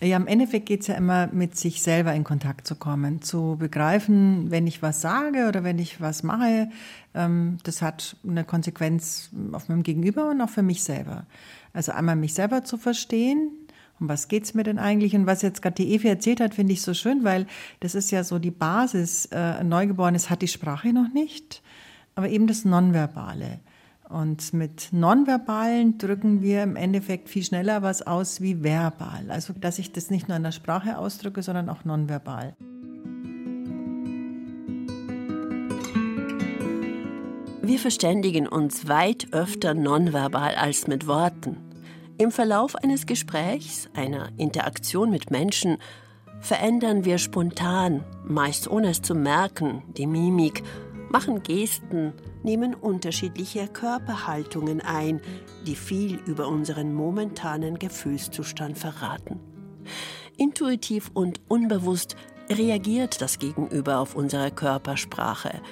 Ja, 0.00 0.16
im 0.16 0.28
Endeffekt 0.28 0.66
geht 0.66 0.82
es 0.82 0.86
ja 0.86 0.94
immer 0.94 1.26
mit 1.26 1.56
sich 1.56 1.82
selber 1.82 2.14
in 2.14 2.22
Kontakt 2.22 2.68
zu 2.68 2.76
kommen, 2.76 3.20
zu 3.20 3.56
begreifen, 3.58 4.48
wenn 4.50 4.68
ich 4.68 4.80
was 4.80 5.00
sage 5.00 5.48
oder 5.48 5.64
wenn 5.64 5.80
ich 5.80 6.00
was 6.00 6.22
mache, 6.22 6.70
ähm, 7.14 7.58
das 7.64 7.82
hat 7.82 8.16
eine 8.26 8.44
Konsequenz 8.44 9.30
auf 9.50 9.68
meinem 9.68 9.82
Gegenüber 9.82 10.30
und 10.30 10.40
auch 10.40 10.50
für 10.50 10.62
mich 10.62 10.84
selber. 10.84 11.26
Also 11.72 11.90
einmal 11.92 12.14
mich 12.14 12.34
selber 12.34 12.62
zu 12.62 12.76
verstehen, 12.76 13.50
um 14.00 14.08
was 14.08 14.28
geht's 14.28 14.54
mir 14.54 14.62
denn 14.62 14.78
eigentlich? 14.78 15.14
Und 15.14 15.26
was 15.26 15.42
jetzt 15.42 15.62
gerade 15.62 15.74
die 15.74 15.94
Evi 15.94 16.08
erzählt 16.08 16.40
hat, 16.40 16.54
finde 16.54 16.72
ich 16.72 16.82
so 16.82 16.94
schön, 16.94 17.24
weil 17.24 17.46
das 17.80 17.94
ist 17.94 18.10
ja 18.10 18.24
so 18.24 18.38
die 18.38 18.50
Basis. 18.50 19.26
Äh, 19.26 19.36
ein 19.36 19.68
Neugeborenes 19.68 20.30
hat 20.30 20.42
die 20.42 20.48
Sprache 20.48 20.92
noch 20.92 21.12
nicht, 21.12 21.62
aber 22.14 22.28
eben 22.28 22.46
das 22.46 22.64
Nonverbale. 22.64 23.60
Und 24.08 24.54
mit 24.54 24.88
Nonverbalen 24.92 25.98
drücken 25.98 26.40
wir 26.40 26.62
im 26.62 26.76
Endeffekt 26.76 27.28
viel 27.28 27.44
schneller 27.44 27.82
was 27.82 28.06
aus 28.06 28.40
wie 28.40 28.62
verbal. 28.62 29.30
Also, 29.30 29.52
dass 29.52 29.78
ich 29.78 29.92
das 29.92 30.08
nicht 30.08 30.28
nur 30.28 30.36
in 30.36 30.42
der 30.42 30.52
Sprache 30.52 30.96
ausdrücke, 30.96 31.42
sondern 31.42 31.68
auch 31.68 31.84
nonverbal. 31.84 32.56
Wir 37.60 37.78
verständigen 37.78 38.48
uns 38.48 38.88
weit 38.88 39.28
öfter 39.32 39.74
nonverbal 39.74 40.54
als 40.54 40.86
mit 40.86 41.06
Worten. 41.06 41.67
Im 42.20 42.32
Verlauf 42.32 42.74
eines 42.74 43.06
Gesprächs, 43.06 43.88
einer 43.94 44.30
Interaktion 44.38 45.08
mit 45.08 45.30
Menschen, 45.30 45.78
verändern 46.40 47.04
wir 47.04 47.16
spontan, 47.16 48.04
meist 48.24 48.68
ohne 48.68 48.90
es 48.90 49.02
zu 49.02 49.14
merken, 49.14 49.84
die 49.96 50.08
Mimik, 50.08 50.64
machen 51.10 51.44
Gesten, 51.44 52.12
nehmen 52.42 52.74
unterschiedliche 52.74 53.68
Körperhaltungen 53.68 54.80
ein, 54.80 55.20
die 55.64 55.76
viel 55.76 56.16
über 56.26 56.48
unseren 56.48 56.92
momentanen 56.92 57.78
Gefühlszustand 57.78 58.76
verraten. 58.76 59.38
Intuitiv 60.36 61.12
und 61.14 61.40
unbewusst 61.46 62.16
reagiert 62.50 63.22
das 63.22 63.38
Gegenüber 63.38 64.00
auf 64.00 64.16
unsere 64.16 64.50
Körpersprache. 64.50 65.62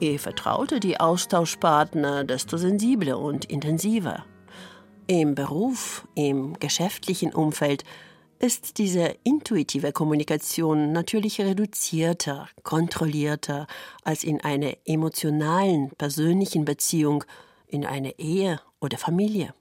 Je 0.00 0.18
vertrauter 0.18 0.80
die 0.80 1.00
Austauschpartner, 1.00 2.24
desto 2.24 2.58
sensibler 2.58 3.18
und 3.18 3.46
intensiver. 3.46 4.26
Im 5.06 5.34
Beruf, 5.34 6.08
im 6.14 6.58
geschäftlichen 6.58 7.34
Umfeld 7.34 7.84
ist 8.38 8.78
diese 8.78 9.14
intuitive 9.22 9.92
Kommunikation 9.92 10.92
natürlich 10.92 11.42
reduzierter, 11.42 12.48
kontrollierter 12.62 13.66
als 14.02 14.24
in 14.24 14.40
einer 14.40 14.72
emotionalen, 14.86 15.90
persönlichen 15.90 16.64
Beziehung, 16.64 17.24
in 17.66 17.84
einer 17.84 18.18
Ehe 18.18 18.62
oder 18.80 18.96
Familie. 18.96 19.52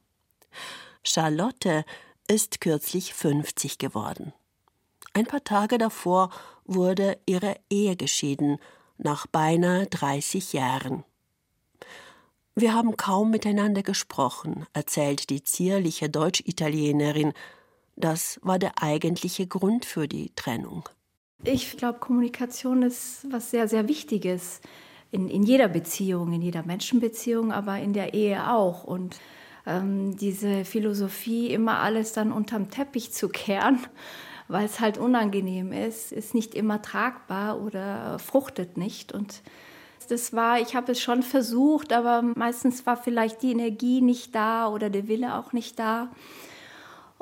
Charlotte 1.03 1.83
ist 2.29 2.61
kürzlich 2.61 3.13
50 3.13 3.77
geworden. 3.79 4.31
Ein 5.13 5.25
paar 5.25 5.43
Tage 5.43 5.77
davor 5.77 6.29
wurde 6.63 7.17
ihre 7.25 7.57
Ehe 7.69 7.97
geschieden, 7.97 8.59
nach 8.97 9.27
beinahe 9.27 9.87
30 9.87 10.53
Jahren. 10.53 11.03
Wir 12.55 12.75
haben 12.75 12.97
kaum 12.97 13.31
miteinander 13.31 13.81
gesprochen, 13.81 14.67
erzählt 14.73 15.31
die 15.31 15.43
zierliche 15.43 16.07
Deutsch-Italienerin. 16.07 17.33
Das 17.95 18.39
war 18.43 18.59
der 18.59 18.73
eigentliche 18.81 19.47
Grund 19.47 19.85
für 19.85 20.07
die 20.07 20.31
Trennung. 20.35 20.87
Ich 21.43 21.77
glaube, 21.77 21.99
Kommunikation 21.99 22.83
ist 22.83 23.25
was 23.29 23.49
sehr, 23.49 23.67
sehr 23.67 23.87
Wichtiges. 23.87 24.61
In, 25.09 25.29
in 25.29 25.43
jeder 25.43 25.67
Beziehung, 25.67 26.31
in 26.31 26.41
jeder 26.41 26.63
Menschenbeziehung, 26.63 27.51
aber 27.51 27.79
in 27.79 27.93
der 27.93 28.13
Ehe 28.13 28.51
auch. 28.51 28.83
Und 28.83 29.19
ähm, 29.65 30.15
diese 30.15 30.63
Philosophie, 30.63 31.47
immer 31.47 31.79
alles 31.79 32.13
dann 32.13 32.31
unterm 32.31 32.69
Teppich 32.69 33.11
zu 33.11 33.29
kehren, 33.29 33.79
weil 34.47 34.65
es 34.65 34.79
halt 34.79 34.99
unangenehm 34.99 35.71
ist, 35.71 36.11
ist 36.11 36.35
nicht 36.35 36.53
immer 36.53 36.83
tragbar 36.83 37.59
oder 37.61 38.19
fruchtet 38.19 38.77
nicht. 38.77 39.11
Und 39.11 39.41
das 40.07 40.33
war, 40.33 40.59
ich 40.59 40.75
habe 40.75 40.91
es 40.91 41.01
schon 41.01 41.23
versucht, 41.23 41.93
aber 41.93 42.21
meistens 42.21 42.85
war 42.85 42.97
vielleicht 42.97 43.41
die 43.41 43.51
Energie 43.51 44.01
nicht 44.01 44.33
da 44.35 44.67
oder 44.67 44.89
der 44.89 45.07
Wille 45.07 45.35
auch 45.35 45.53
nicht 45.53 45.79
da. 45.79 46.09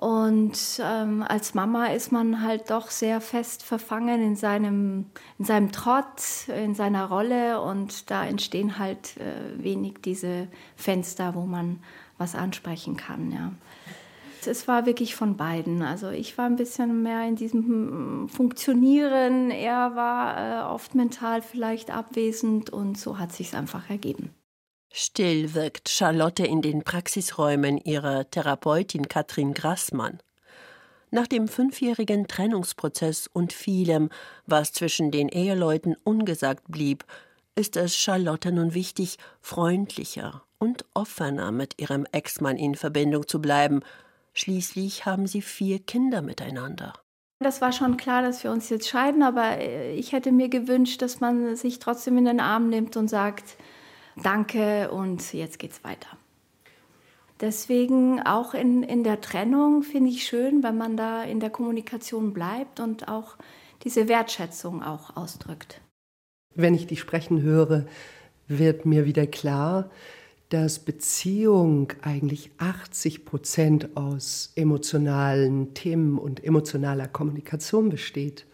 Und 0.01 0.81
ähm, 0.83 1.23
als 1.27 1.53
Mama 1.53 1.85
ist 1.87 2.11
man 2.11 2.41
halt 2.41 2.71
doch 2.71 2.89
sehr 2.89 3.21
fest 3.21 3.61
verfangen 3.61 4.19
in 4.23 4.35
seinem, 4.35 5.05
in 5.37 5.45
seinem 5.45 5.71
Trott, 5.71 6.47
in 6.47 6.73
seiner 6.73 7.05
Rolle. 7.05 7.61
Und 7.61 8.09
da 8.09 8.25
entstehen 8.25 8.79
halt 8.79 9.15
äh, 9.17 9.63
wenig 9.63 10.01
diese 10.03 10.47
Fenster, 10.75 11.35
wo 11.35 11.41
man 11.41 11.83
was 12.17 12.33
ansprechen 12.33 12.97
kann. 12.97 13.31
Ja. 13.31 13.51
Es 14.47 14.67
war 14.67 14.85
wirklich 14.85 15.15
von 15.15 15.37
beiden. 15.37 15.81
Also 15.81 16.09
ich 16.09 16.37
war 16.37 16.45
ein 16.45 16.55
bisschen 16.55 17.03
mehr 17.03 17.27
in 17.27 17.35
diesem 17.35 18.27
Funktionieren, 18.29 19.51
er 19.51 19.95
war 19.95 20.37
äh, 20.37 20.73
oft 20.73 20.95
mental 20.95 21.41
vielleicht 21.41 21.91
abwesend 21.91 22.69
und 22.69 22.97
so 22.97 23.17
hat 23.17 23.31
sich 23.31 23.55
einfach 23.55 23.89
ergeben. 23.89 24.31
Still 24.93 25.53
wirkt 25.53 25.87
Charlotte 25.87 26.45
in 26.45 26.61
den 26.61 26.83
Praxisräumen 26.83 27.77
ihrer 27.77 28.29
Therapeutin 28.29 29.07
Katrin 29.07 29.53
Grassmann. 29.53 30.19
Nach 31.11 31.27
dem 31.27 31.47
fünfjährigen 31.47 32.27
Trennungsprozess 32.27 33.27
und 33.31 33.53
vielem, 33.53 34.09
was 34.45 34.73
zwischen 34.73 35.11
den 35.11 35.29
Eheleuten 35.29 35.95
ungesagt 36.03 36.63
blieb, 36.67 37.05
ist 37.55 37.75
es 37.75 37.97
Charlotte 37.97 38.51
nun 38.51 38.73
wichtig, 38.73 39.17
freundlicher 39.41 40.43
und 40.57 40.85
offener 40.93 41.51
mit 41.51 41.81
ihrem 41.81 42.05
Ex-Mann 42.11 42.57
in 42.57 42.75
Verbindung 42.75 43.27
zu 43.27 43.41
bleiben. 43.41 43.81
Schließlich 44.33 45.05
haben 45.05 45.27
sie 45.27 45.41
vier 45.41 45.79
Kinder 45.79 46.21
miteinander. 46.21 46.93
Das 47.39 47.59
war 47.59 47.71
schon 47.71 47.97
klar, 47.97 48.21
dass 48.21 48.43
wir 48.43 48.51
uns 48.51 48.69
jetzt 48.69 48.87
scheiden, 48.87 49.23
aber 49.23 49.57
äh, 49.57 49.95
ich 49.95 50.11
hätte 50.11 50.31
mir 50.31 50.47
gewünscht, 50.47 51.01
dass 51.01 51.19
man 51.19 51.55
sich 51.55 51.79
trotzdem 51.79 52.17
in 52.17 52.25
den 52.25 52.39
Arm 52.39 52.69
nimmt 52.69 52.97
und 52.97 53.07
sagt, 53.07 53.57
danke 54.15 54.91
und 54.91 55.33
jetzt 55.33 55.57
geht's 55.57 55.83
weiter. 55.83 56.09
Deswegen 57.41 58.21
auch 58.21 58.53
in, 58.53 58.83
in 58.83 59.03
der 59.03 59.19
Trennung 59.19 59.81
finde 59.81 60.11
ich 60.11 60.23
schön, 60.23 60.61
wenn 60.61 60.77
man 60.77 60.95
da 60.95 61.23
in 61.23 61.39
der 61.39 61.49
Kommunikation 61.49 62.33
bleibt 62.33 62.79
und 62.79 63.07
auch 63.07 63.37
diese 63.83 64.07
Wertschätzung 64.07 64.83
auch 64.83 65.17
ausdrückt. 65.17 65.81
Wenn 66.53 66.75
ich 66.75 66.85
dich 66.85 66.99
sprechen 66.99 67.41
höre, 67.41 67.87
wird 68.47 68.85
mir 68.85 69.05
wieder 69.05 69.25
klar, 69.25 69.89
dass 70.51 70.79
Beziehung 70.79 71.93
eigentlich 72.01 72.51
80 72.57 73.23
Prozent 73.23 73.95
aus 73.95 74.51
emotionalen 74.55 75.73
Themen 75.73 76.17
und 76.17 76.43
emotionaler 76.43 77.07
Kommunikation 77.07 77.87
besteht. 77.87 78.45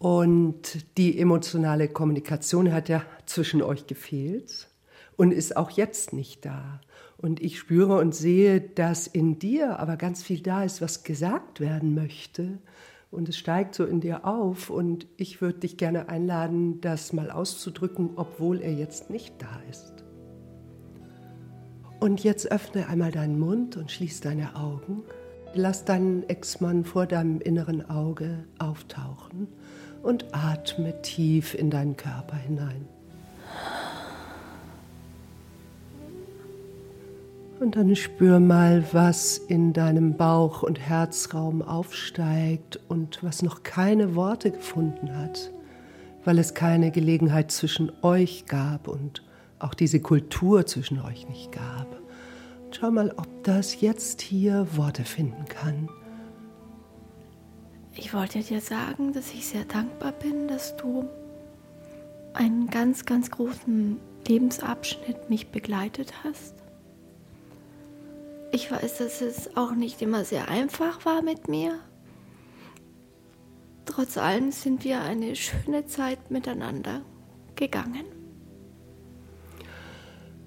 Und 0.00 0.84
die 0.98 1.20
emotionale 1.20 1.86
Kommunikation 1.86 2.72
hat 2.72 2.88
ja 2.88 3.04
zwischen 3.26 3.62
euch 3.62 3.86
gefehlt 3.86 4.68
und 5.16 5.30
ist 5.30 5.56
auch 5.56 5.70
jetzt 5.70 6.12
nicht 6.12 6.44
da. 6.44 6.80
Und 7.18 7.40
ich 7.40 7.56
spüre 7.56 7.98
und 7.98 8.16
sehe, 8.16 8.60
dass 8.60 9.06
in 9.06 9.38
dir 9.38 9.78
aber 9.78 9.96
ganz 9.96 10.24
viel 10.24 10.40
da 10.40 10.64
ist, 10.64 10.82
was 10.82 11.04
gesagt 11.04 11.60
werden 11.60 11.94
möchte. 11.94 12.58
Und 13.12 13.28
es 13.28 13.36
steigt 13.36 13.76
so 13.76 13.84
in 13.84 14.00
dir 14.00 14.26
auf. 14.26 14.70
Und 14.70 15.06
ich 15.18 15.40
würde 15.40 15.60
dich 15.60 15.76
gerne 15.76 16.08
einladen, 16.08 16.80
das 16.80 17.12
mal 17.12 17.30
auszudrücken, 17.30 18.10
obwohl 18.16 18.60
er 18.60 18.72
jetzt 18.72 19.08
nicht 19.08 19.40
da 19.40 19.62
ist. 19.70 20.01
Und 22.02 22.24
jetzt 22.24 22.50
öffne 22.50 22.88
einmal 22.88 23.12
deinen 23.12 23.38
Mund 23.38 23.76
und 23.76 23.88
schließ 23.92 24.22
deine 24.22 24.56
Augen. 24.56 25.04
Lass 25.54 25.84
deinen 25.84 26.28
Ex-Mann 26.28 26.84
vor 26.84 27.06
deinem 27.06 27.40
inneren 27.40 27.88
Auge 27.88 28.42
auftauchen 28.58 29.46
und 30.02 30.24
atme 30.32 31.00
tief 31.02 31.54
in 31.54 31.70
deinen 31.70 31.96
Körper 31.96 32.34
hinein. 32.34 32.88
Und 37.60 37.76
dann 37.76 37.94
spür 37.94 38.40
mal, 38.40 38.82
was 38.90 39.38
in 39.38 39.72
deinem 39.72 40.16
Bauch- 40.16 40.64
und 40.64 40.80
Herzraum 40.80 41.62
aufsteigt 41.62 42.80
und 42.88 43.22
was 43.22 43.42
noch 43.42 43.62
keine 43.62 44.16
Worte 44.16 44.50
gefunden 44.50 45.16
hat, 45.16 45.52
weil 46.24 46.40
es 46.40 46.54
keine 46.54 46.90
Gelegenheit 46.90 47.52
zwischen 47.52 47.92
euch 48.02 48.46
gab 48.46 48.88
und 48.88 49.22
auch 49.62 49.74
diese 49.74 50.00
Kultur 50.00 50.66
zwischen 50.66 51.00
euch 51.00 51.28
nicht 51.28 51.52
gab. 51.52 52.00
schau 52.72 52.90
mal, 52.90 53.12
ob 53.16 53.44
das 53.44 53.80
jetzt 53.80 54.22
hier 54.22 54.66
Worte 54.76 55.04
finden 55.04 55.44
kann. 55.44 55.88
Ich 57.94 58.14
wollte 58.14 58.40
dir 58.40 58.60
sagen, 58.60 59.12
dass 59.12 59.32
ich 59.34 59.46
sehr 59.46 59.64
dankbar 59.66 60.12
bin, 60.12 60.48
dass 60.48 60.76
du 60.76 61.04
einen 62.32 62.68
ganz, 62.68 63.04
ganz 63.04 63.30
großen 63.30 64.00
Lebensabschnitt 64.26 65.28
mich 65.28 65.48
begleitet 65.48 66.24
hast. 66.24 66.54
Ich 68.50 68.70
weiß, 68.70 68.98
dass 68.98 69.20
es 69.20 69.56
auch 69.56 69.72
nicht 69.74 70.00
immer 70.00 70.24
sehr 70.24 70.48
einfach 70.48 71.04
war 71.04 71.22
mit 71.22 71.48
mir. 71.48 71.78
Trotz 73.84 74.16
allem 74.16 74.52
sind 74.52 74.84
wir 74.84 75.02
eine 75.02 75.36
schöne 75.36 75.86
Zeit 75.86 76.30
miteinander 76.30 77.02
gegangen. 77.56 78.21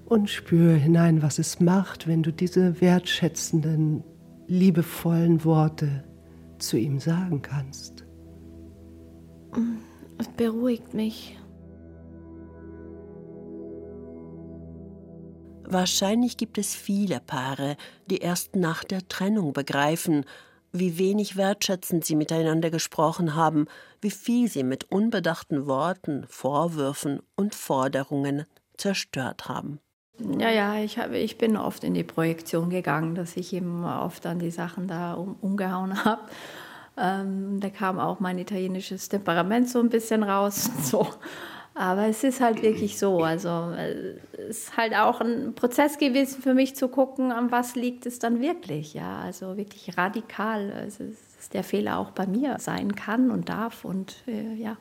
Und 0.06 0.30
spür 0.30 0.74
hinein, 0.74 1.20
was 1.20 1.38
es 1.38 1.58
macht, 1.60 2.06
wenn 2.06 2.22
du 2.22 2.32
diese 2.32 2.80
wertschätzenden, 2.80 4.04
liebevollen 4.46 5.44
Worte 5.44 6.04
zu 6.58 6.76
ihm 6.78 7.00
sagen 7.00 7.42
kannst. 7.42 8.06
Es 10.18 10.28
beruhigt 10.28 10.94
mich. 10.94 11.36
Wahrscheinlich 15.64 16.36
gibt 16.36 16.58
es 16.58 16.76
viele 16.76 17.18
Paare, 17.18 17.76
die 18.08 18.18
erst 18.18 18.54
nach 18.54 18.84
der 18.84 19.08
Trennung 19.08 19.52
begreifen, 19.52 20.24
wie 20.72 20.98
wenig 20.98 21.36
wertschätzend 21.36 22.04
sie 22.04 22.14
miteinander 22.14 22.70
gesprochen 22.70 23.34
haben, 23.34 23.66
wie 24.00 24.12
viel 24.12 24.48
sie 24.48 24.62
mit 24.62 24.84
unbedachten 24.92 25.66
Worten, 25.66 26.24
Vorwürfen 26.28 27.20
und 27.34 27.56
Forderungen 27.56 28.44
zerstört 28.76 29.48
haben. 29.48 29.80
Ja, 30.18 30.50
ja, 30.50 30.78
ich, 30.78 30.98
habe, 30.98 31.18
ich 31.18 31.36
bin 31.36 31.56
oft 31.56 31.84
in 31.84 31.94
die 31.94 32.04
Projektion 32.04 32.70
gegangen, 32.70 33.14
dass 33.14 33.36
ich 33.36 33.52
eben 33.52 33.84
oft 33.84 34.24
an 34.26 34.38
die 34.38 34.50
Sachen 34.50 34.88
da 34.88 35.14
um, 35.14 35.36
umgehauen 35.40 36.04
habe. 36.04 36.22
Ähm, 36.96 37.60
da 37.60 37.68
kam 37.68 37.98
auch 37.98 38.20
mein 38.20 38.38
italienisches 38.38 39.08
Temperament 39.08 39.68
so 39.68 39.78
ein 39.80 39.90
bisschen 39.90 40.22
raus. 40.22 40.70
So. 40.82 41.06
Aber 41.74 42.06
es 42.06 42.24
ist 42.24 42.40
halt 42.40 42.62
wirklich 42.62 42.98
so. 42.98 43.22
Also 43.22 43.72
äh, 43.76 44.14
es 44.48 44.68
ist 44.68 44.76
halt 44.78 44.94
auch 44.94 45.20
ein 45.20 45.54
Prozess 45.54 45.98
gewesen 45.98 46.40
für 46.40 46.54
mich 46.54 46.74
zu 46.74 46.88
gucken, 46.88 47.32
an 47.32 47.50
was 47.50 47.74
liegt 47.74 48.06
es 48.06 48.18
dann 48.18 48.40
wirklich. 48.40 48.94
Ja, 48.94 49.18
also 49.18 49.58
wirklich 49.58 49.98
radikal. 49.98 50.72
Also 50.72 51.04
dass 51.36 51.50
der 51.50 51.62
Fehler 51.62 51.98
auch 51.98 52.12
bei 52.12 52.26
mir 52.26 52.56
sein 52.58 52.94
kann 52.96 53.30
und 53.30 53.50
darf 53.50 53.84
und 53.84 54.16
äh, 54.26 54.54
ja. 54.54 54.78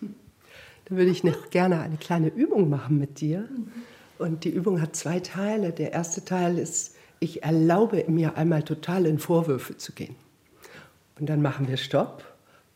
Dann 0.00 0.98
würde 0.98 1.10
ich 1.10 1.24
noch 1.24 1.48
gerne 1.48 1.80
eine 1.80 1.96
kleine 1.96 2.28
Übung 2.28 2.68
machen 2.68 2.98
mit 2.98 3.20
dir. 3.22 3.48
Und 4.18 4.44
die 4.44 4.50
Übung 4.50 4.80
hat 4.80 4.96
zwei 4.96 5.20
Teile. 5.20 5.72
Der 5.72 5.92
erste 5.92 6.24
Teil 6.24 6.58
ist, 6.58 6.96
ich 7.20 7.42
erlaube 7.42 8.04
mir 8.08 8.36
einmal 8.36 8.62
total 8.62 9.06
in 9.06 9.18
Vorwürfe 9.18 9.76
zu 9.76 9.92
gehen. 9.92 10.14
Und 11.18 11.28
dann 11.28 11.42
machen 11.42 11.68
wir 11.68 11.76
Stopp. 11.76 12.24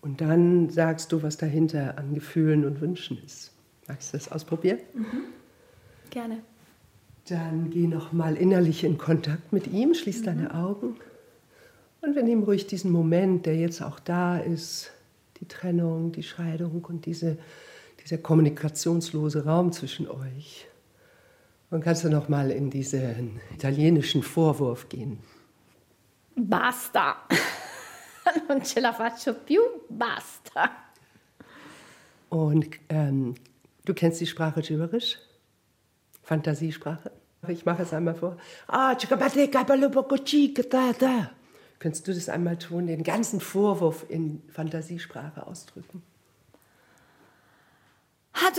Und 0.00 0.20
dann 0.20 0.70
sagst 0.70 1.12
du, 1.12 1.22
was 1.22 1.36
dahinter 1.36 1.98
an 1.98 2.14
Gefühlen 2.14 2.64
und 2.64 2.80
Wünschen 2.80 3.18
ist. 3.24 3.52
Magst 3.86 4.12
du 4.12 4.18
das 4.18 4.30
ausprobieren? 4.30 4.78
Mhm. 4.94 5.24
Gerne. 6.10 6.38
Dann 7.28 7.70
geh 7.70 7.86
noch 7.86 8.12
mal 8.12 8.36
innerlich 8.36 8.84
in 8.84 8.96
Kontakt 8.96 9.52
mit 9.52 9.66
ihm, 9.66 9.94
schließ 9.94 10.20
mhm. 10.20 10.24
deine 10.24 10.54
Augen 10.54 10.96
und 12.00 12.14
wir 12.14 12.22
nehmen 12.22 12.44
ruhig 12.44 12.66
diesen 12.66 12.92
Moment, 12.92 13.46
der 13.46 13.56
jetzt 13.56 13.82
auch 13.82 13.98
da 13.98 14.38
ist, 14.38 14.92
die 15.40 15.46
Trennung, 15.46 16.12
die 16.12 16.22
Scheidung 16.22 16.84
und 16.84 17.06
diese, 17.06 17.38
dieser 18.02 18.18
kommunikationslose 18.18 19.44
Raum 19.44 19.72
zwischen 19.72 20.08
euch. 20.08 20.66
Und 21.70 21.82
kannst 21.82 22.04
du 22.04 22.08
noch 22.08 22.28
mal 22.28 22.50
in 22.50 22.70
diesen 22.70 23.40
italienischen 23.54 24.22
Vorwurf 24.22 24.88
gehen. 24.88 25.18
Basta. 26.34 27.16
Non 28.46 28.62
ce 28.62 28.78
la 28.80 28.92
faccio 28.92 29.32
più, 29.32 29.60
basta. 29.88 30.70
Und 32.28 32.66
ähm, 32.90 33.34
Du 33.88 33.94
kennst 33.94 34.20
die 34.20 34.26
Sprache 34.26 34.60
Gibberisch? 34.60 35.16
Fantasiesprache? 36.22 37.10
Ich 37.48 37.64
mache 37.64 37.84
es 37.84 37.94
einmal 37.94 38.14
vor. 38.14 38.36
Ah, 38.66 38.94
Könntest 41.78 42.06
du 42.06 42.12
das 42.12 42.28
einmal 42.28 42.58
tun, 42.58 42.86
den 42.86 43.02
ganzen 43.02 43.40
Vorwurf 43.40 44.04
in 44.10 44.42
Fantasiesprache 44.50 45.46
ausdrücken? 45.46 46.02
Na, 48.34 48.50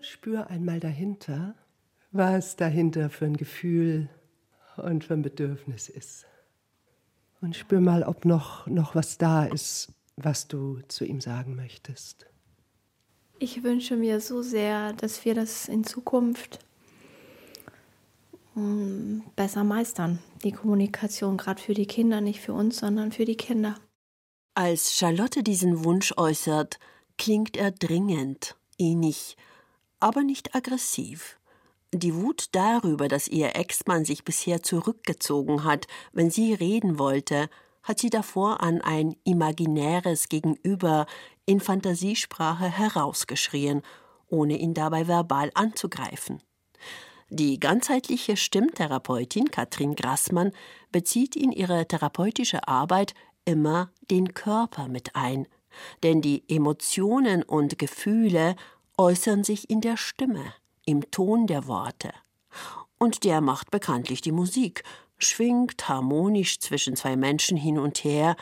spür 0.00 0.48
einmal 0.48 0.80
dahinter, 0.80 1.54
was 2.12 2.56
dahinter 2.56 3.10
für 3.10 3.26
ein 3.26 3.36
Gefühl 3.36 4.08
und 4.76 5.04
für 5.04 5.14
ein 5.14 5.22
Bedürfnis 5.22 5.88
ist. 5.88 6.26
Und 7.40 7.56
spür 7.56 7.80
mal, 7.80 8.02
ob 8.02 8.24
noch, 8.24 8.66
noch 8.66 8.94
was 8.94 9.18
da 9.18 9.44
ist, 9.44 9.92
was 10.16 10.48
du 10.48 10.80
zu 10.88 11.04
ihm 11.04 11.20
sagen 11.20 11.56
möchtest. 11.56 12.26
Ich 13.38 13.62
wünsche 13.62 13.96
mir 13.96 14.20
so 14.20 14.42
sehr, 14.42 14.92
dass 14.94 15.24
wir 15.24 15.34
das 15.34 15.68
in 15.68 15.84
Zukunft 15.84 16.60
hm, 18.54 19.24
besser 19.36 19.64
meistern. 19.64 20.20
Die 20.44 20.52
Kommunikation, 20.52 21.36
gerade 21.36 21.60
für 21.60 21.74
die 21.74 21.86
Kinder, 21.86 22.20
nicht 22.20 22.40
für 22.40 22.52
uns, 22.52 22.78
sondern 22.78 23.12
für 23.12 23.24
die 23.24 23.36
Kinder. 23.36 23.76
Als 24.54 24.94
Charlotte 24.94 25.42
diesen 25.42 25.84
Wunsch 25.84 26.14
äußert, 26.16 26.78
klingt 27.18 27.56
er 27.56 27.72
dringend, 27.72 28.56
innig, 28.76 29.36
aber 30.04 30.22
nicht 30.22 30.54
aggressiv. 30.54 31.38
Die 31.94 32.14
Wut 32.14 32.48
darüber, 32.52 33.08
dass 33.08 33.26
ihr 33.26 33.56
Ex-Mann 33.56 34.04
sich 34.04 34.22
bisher 34.22 34.62
zurückgezogen 34.62 35.64
hat, 35.64 35.86
wenn 36.12 36.30
sie 36.30 36.52
reden 36.52 36.98
wollte, 36.98 37.48
hat 37.82 38.00
sie 38.00 38.10
davor 38.10 38.60
an 38.60 38.82
ein 38.82 39.16
imaginäres 39.24 40.28
Gegenüber 40.28 41.06
in 41.46 41.58
Fantasiesprache 41.58 42.66
herausgeschrien, 42.66 43.80
ohne 44.28 44.58
ihn 44.58 44.74
dabei 44.74 45.08
verbal 45.08 45.50
anzugreifen. 45.54 46.42
Die 47.30 47.58
ganzheitliche 47.58 48.36
Stimmtherapeutin 48.36 49.50
Katrin 49.50 49.94
Grassmann 49.94 50.52
bezieht 50.92 51.34
in 51.34 51.50
ihre 51.50 51.88
therapeutische 51.88 52.68
Arbeit 52.68 53.14
immer 53.46 53.90
den 54.10 54.34
Körper 54.34 54.86
mit 54.86 55.16
ein, 55.16 55.46
denn 56.02 56.20
die 56.20 56.44
Emotionen 56.46 57.42
und 57.42 57.78
Gefühle 57.78 58.54
äußern 58.96 59.44
sich 59.44 59.70
in 59.70 59.80
der 59.80 59.96
Stimme, 59.96 60.44
im 60.86 61.10
Ton 61.10 61.46
der 61.46 61.66
Worte. 61.66 62.10
Und 62.98 63.24
der 63.24 63.40
macht 63.40 63.70
bekanntlich 63.70 64.20
die 64.20 64.32
Musik, 64.32 64.82
schwingt 65.18 65.88
harmonisch 65.88 66.60
zwischen 66.60 66.96
zwei 66.96 67.16
Menschen 67.16 67.56
hin 67.56 67.78
und 67.78 68.04
her, 68.04 68.36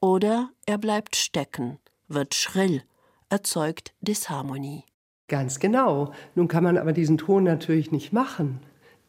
oder 0.00 0.50
er 0.66 0.78
bleibt 0.78 1.16
stecken, 1.16 1.78
wird 2.08 2.34
schrill, 2.34 2.82
erzeugt 3.30 3.94
Disharmonie. 4.00 4.84
Ganz 5.28 5.58
genau. 5.58 6.12
Nun 6.34 6.48
kann 6.48 6.64
man 6.64 6.76
aber 6.76 6.92
diesen 6.92 7.16
Ton 7.16 7.44
natürlich 7.44 7.90
nicht 7.90 8.12
machen. 8.12 8.60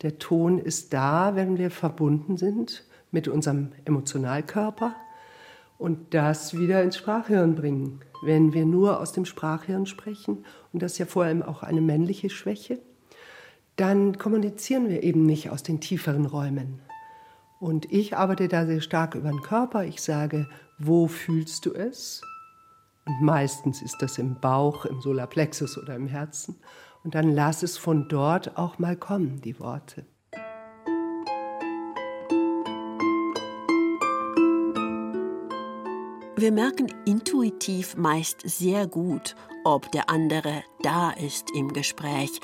Der 0.01 0.17
Ton 0.17 0.59
ist 0.59 0.93
da, 0.93 1.35
wenn 1.35 1.57
wir 1.57 1.71
verbunden 1.71 2.37
sind 2.37 2.85
mit 3.11 3.27
unserem 3.27 3.71
Emotionalkörper 3.83 4.95
und 5.77 6.13
das 6.13 6.57
wieder 6.57 6.81
ins 6.83 6.97
Sprachhirn 6.97 7.55
bringen. 7.55 8.01
Wenn 8.23 8.53
wir 8.53 8.65
nur 8.65 8.99
aus 8.99 9.11
dem 9.11 9.25
Sprachhirn 9.25 9.85
sprechen, 9.85 10.45
und 10.71 10.81
das 10.81 10.93
ist 10.93 10.97
ja 10.99 11.05
vor 11.05 11.23
allem 11.25 11.43
auch 11.43 11.63
eine 11.63 11.81
männliche 11.81 12.29
Schwäche, 12.29 12.79
dann 13.75 14.17
kommunizieren 14.17 14.89
wir 14.89 15.03
eben 15.03 15.25
nicht 15.25 15.49
aus 15.49 15.63
den 15.63 15.81
tieferen 15.81 16.25
Räumen. 16.25 16.81
Und 17.59 17.91
ich 17.91 18.15
arbeite 18.15 18.47
da 18.47 18.65
sehr 18.65 18.81
stark 18.81 19.15
über 19.15 19.29
den 19.29 19.41
Körper. 19.41 19.85
Ich 19.85 20.01
sage, 20.01 20.47
wo 20.77 21.07
fühlst 21.07 21.65
du 21.65 21.73
es? 21.73 22.21
Und 23.05 23.21
meistens 23.21 23.81
ist 23.81 24.01
das 24.01 24.17
im 24.17 24.39
Bauch, 24.39 24.85
im 24.85 25.01
Solarplexus 25.01 25.77
oder 25.77 25.95
im 25.95 26.07
Herzen. 26.07 26.55
Und 27.03 27.15
dann 27.15 27.31
lass 27.31 27.63
es 27.63 27.77
von 27.77 28.07
dort 28.07 28.57
auch 28.57 28.79
mal 28.79 28.95
kommen, 28.95 29.41
die 29.41 29.59
Worte. 29.59 30.05
Wir 36.37 36.51
merken 36.51 36.93
intuitiv 37.05 37.95
meist 37.95 38.41
sehr 38.41 38.87
gut, 38.87 39.35
ob 39.63 39.91
der 39.91 40.09
andere 40.09 40.63
da 40.83 41.11
ist 41.11 41.51
im 41.55 41.73
Gespräch, 41.73 42.39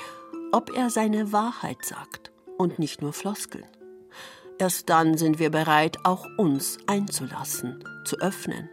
ob 0.52 0.74
er 0.76 0.90
seine 0.90 1.32
Wahrheit 1.32 1.84
sagt 1.84 2.32
und 2.58 2.78
nicht 2.78 3.02
nur 3.02 3.12
Floskeln. 3.12 3.66
Erst 4.58 4.88
dann 4.88 5.16
sind 5.18 5.38
wir 5.38 5.50
bereit, 5.50 5.98
auch 6.04 6.26
uns 6.38 6.78
einzulassen, 6.86 7.82
zu 8.04 8.18
öffnen 8.18 8.68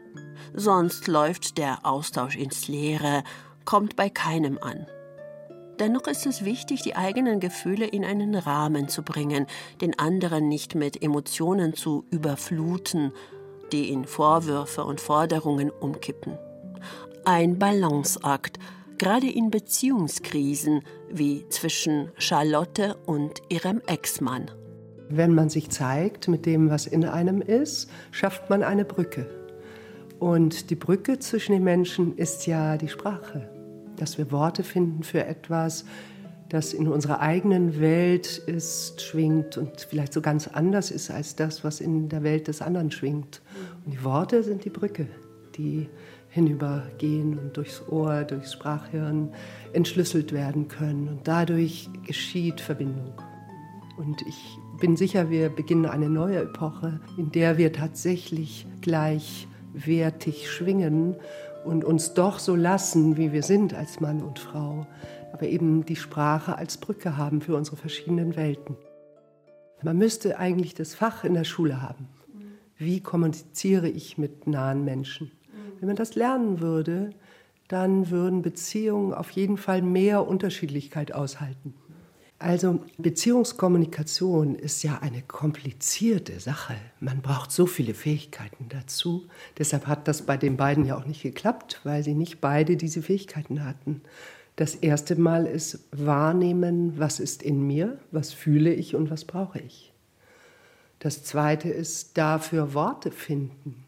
sonst 0.54 1.08
läuft 1.08 1.58
der 1.58 1.86
Austausch 1.86 2.36
ins 2.36 2.68
Leere, 2.68 3.24
kommt 3.66 3.96
bei 3.96 4.10
keinem 4.10 4.58
an. 4.60 4.88
Dennoch 5.80 6.08
ist 6.08 6.26
es 6.26 6.44
wichtig, 6.44 6.82
die 6.82 6.96
eigenen 6.96 7.40
Gefühle 7.40 7.86
in 7.86 8.04
einen 8.04 8.36
Rahmen 8.36 8.90
zu 8.90 9.02
bringen, 9.02 9.46
den 9.80 9.98
anderen 9.98 10.50
nicht 10.50 10.76
mit 10.76 11.02
Emotionen 11.02 11.74
zu 11.74 12.06
überfluten, 12.12 13.14
die 13.72 13.90
in 13.90 14.06
Vorwürfe 14.06 14.84
und 14.84 15.02
Forderungen 15.02 15.70
umkippen. 15.70 16.38
Ein 17.26 17.60
Balanceakt, 17.60 18.60
gerade 18.98 19.30
in 19.30 19.50
Beziehungskrisen 19.50 20.82
wie 21.12 21.48
zwischen 21.50 22.12
Charlotte 22.18 22.96
und 23.06 23.42
ihrem 23.50 23.82
Ex-Mann. 23.88 24.52
Wenn 25.10 25.34
man 25.34 25.50
sich 25.50 25.70
zeigt 25.70 26.28
mit 26.28 26.46
dem, 26.46 26.70
was 26.70 26.86
in 26.86 27.04
einem 27.04 27.42
ist, 27.42 27.90
schafft 28.12 28.50
man 28.50 28.62
eine 28.62 28.86
Brücke. 28.86 29.28
Und 30.20 30.70
die 30.70 30.76
Brücke 30.76 31.18
zwischen 31.18 31.54
den 31.54 31.64
Menschen 31.64 32.18
ist 32.18 32.46
ja 32.46 32.78
die 32.78 32.90
Sprache, 32.90 33.50
dass 33.96 34.18
wir 34.18 34.32
Worte 34.32 34.64
finden 34.64 35.04
für 35.04 35.26
etwas, 35.26 35.86
das 36.50 36.74
in 36.74 36.88
unserer 36.88 37.20
eigenen 37.20 37.80
Welt 37.80 38.40
ist, 38.40 39.02
schwingt 39.02 39.58
und 39.58 39.82
vielleicht 39.82 40.14
so 40.14 40.22
ganz 40.22 40.48
anders 40.48 40.90
ist 40.92 41.12
als 41.12 41.36
das, 41.36 41.64
was 41.64 41.80
in 41.80 42.10
der 42.10 42.24
Welt 42.24 42.48
des 42.48 42.62
anderen 42.62 42.92
schwingt. 42.92 43.42
Und 43.86 43.94
die 43.94 44.04
Worte 44.04 44.44
sind 44.44 44.66
die 44.66 44.70
Brücke, 44.70 45.08
die 45.56 45.88
hinübergehen 46.30 47.38
und 47.38 47.58
durchs 47.58 47.88
Ohr, 47.90 48.24
durchs 48.24 48.54
Sprachhirn 48.54 49.30
entschlüsselt 49.74 50.32
werden 50.32 50.68
können. 50.68 51.08
Und 51.08 51.28
dadurch 51.28 51.90
geschieht 52.06 52.62
Verbindung. 52.62 53.14
Und 53.98 54.22
ich 54.28 54.58
bin 54.80 54.96
sicher, 54.96 55.30
wir 55.30 55.50
beginnen 55.50 55.86
eine 55.86 56.10
neue 56.10 56.42
Epoche, 56.42 57.00
in 57.18 57.32
der 57.32 57.58
wir 57.58 57.74
tatsächlich 57.74 58.66
gleich 58.82 59.48
wertig 59.74 60.50
schwingen 60.50 61.16
und 61.66 61.84
uns 61.84 62.14
doch 62.14 62.40
so 62.40 62.56
lassen, 62.56 63.18
wie 63.18 63.34
wir 63.34 63.44
sind 63.44 63.74
als 63.74 64.00
Mann 64.00 64.22
und 64.22 64.40
Frau, 64.40 64.88
aber 65.32 65.48
eben 65.48 65.86
die 65.86 65.96
Sprache 65.96 66.58
als 66.58 66.78
Brücke 66.78 67.18
haben 67.18 67.42
für 67.42 67.56
unsere 67.56 67.78
verschiedenen 67.78 68.36
Welten. 68.36 68.76
Man 69.82 69.98
müsste 69.98 70.38
eigentlich 70.38 70.74
das 70.74 70.94
Fach 70.94 71.24
in 71.24 71.34
der 71.34 71.46
Schule 71.46 71.82
haben. 71.82 72.08
Wie 72.78 73.02
kommuniziere 73.02 73.90
ich 73.90 74.18
mit 74.18 74.48
nahen 74.48 74.84
Menschen? 74.86 75.32
Wenn 75.80 75.88
man 75.88 75.96
das 75.96 76.16
lernen 76.16 76.60
würde, 76.60 77.12
dann 77.70 78.10
würden 78.10 78.42
Beziehungen 78.42 79.14
auf 79.14 79.32
jeden 79.32 79.58
Fall 79.58 79.82
mehr 79.82 80.28
Unterschiedlichkeit 80.28 81.14
aushalten. 81.14 81.74
Also 82.40 82.80
Beziehungskommunikation 82.98 84.56
ist 84.56 84.82
ja 84.84 85.00
eine 85.02 85.22
komplizierte 85.22 86.40
Sache. 86.40 86.76
Man 87.02 87.22
braucht 87.22 87.52
so 87.52 87.66
viele 87.66 87.94
Fähigkeiten 87.94 88.68
dazu. 88.70 89.28
Deshalb 89.58 89.88
hat 89.88 90.08
das 90.08 90.22
bei 90.22 90.38
den 90.38 90.56
beiden 90.56 90.86
ja 90.86 90.98
auch 90.98 91.06
nicht 91.06 91.22
geklappt, 91.22 91.82
weil 91.84 92.02
sie 92.02 92.14
nicht 92.14 92.40
beide 92.40 92.78
diese 92.78 93.02
Fähigkeiten 93.02 93.66
hatten. 93.66 94.02
Das 94.60 94.76
erste 94.76 95.16
Mal 95.16 95.46
ist 95.46 95.88
wahrnehmen, 95.94 97.00
was 97.00 97.22
ist 97.22 97.44
in 97.44 97.66
mir, 97.66 97.98
was 98.12 98.34
fühle 98.34 98.74
ich 98.74 98.94
und 98.94 99.10
was 99.10 99.24
brauche 99.24 99.60
ich. 99.60 99.94
Das 101.00 101.24
zweite 101.24 101.70
ist 101.70 102.18
dafür 102.18 102.74
Worte 102.74 103.12
finden. 103.12 103.86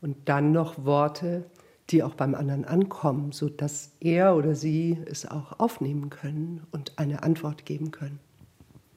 Und 0.00 0.16
dann 0.24 0.50
noch 0.50 0.84
Worte 0.84 1.44
die 1.90 2.02
auch 2.02 2.14
beim 2.14 2.34
anderen 2.34 2.64
ankommen, 2.64 3.30
sodass 3.30 3.92
er 4.00 4.34
oder 4.34 4.56
sie 4.56 4.98
es 5.06 5.30
auch 5.30 5.60
aufnehmen 5.60 6.10
können 6.10 6.66
und 6.72 6.98
eine 6.98 7.22
Antwort 7.22 7.64
geben 7.64 7.92
können. 7.92 8.18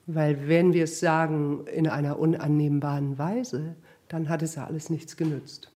Weil 0.08 0.48
wenn 0.48 0.74
wir 0.74 0.86
es 0.86 1.00
sagen 1.00 1.68
in 1.68 1.88
einer 1.88 2.18
unannehmbaren 2.18 3.20
Weise, 3.20 3.76
dann 4.08 4.30
hat 4.30 4.42
es 4.42 4.56
ja 4.56 4.66
alles 4.66 4.90
nichts 4.90 5.16
genützt. 5.16 5.72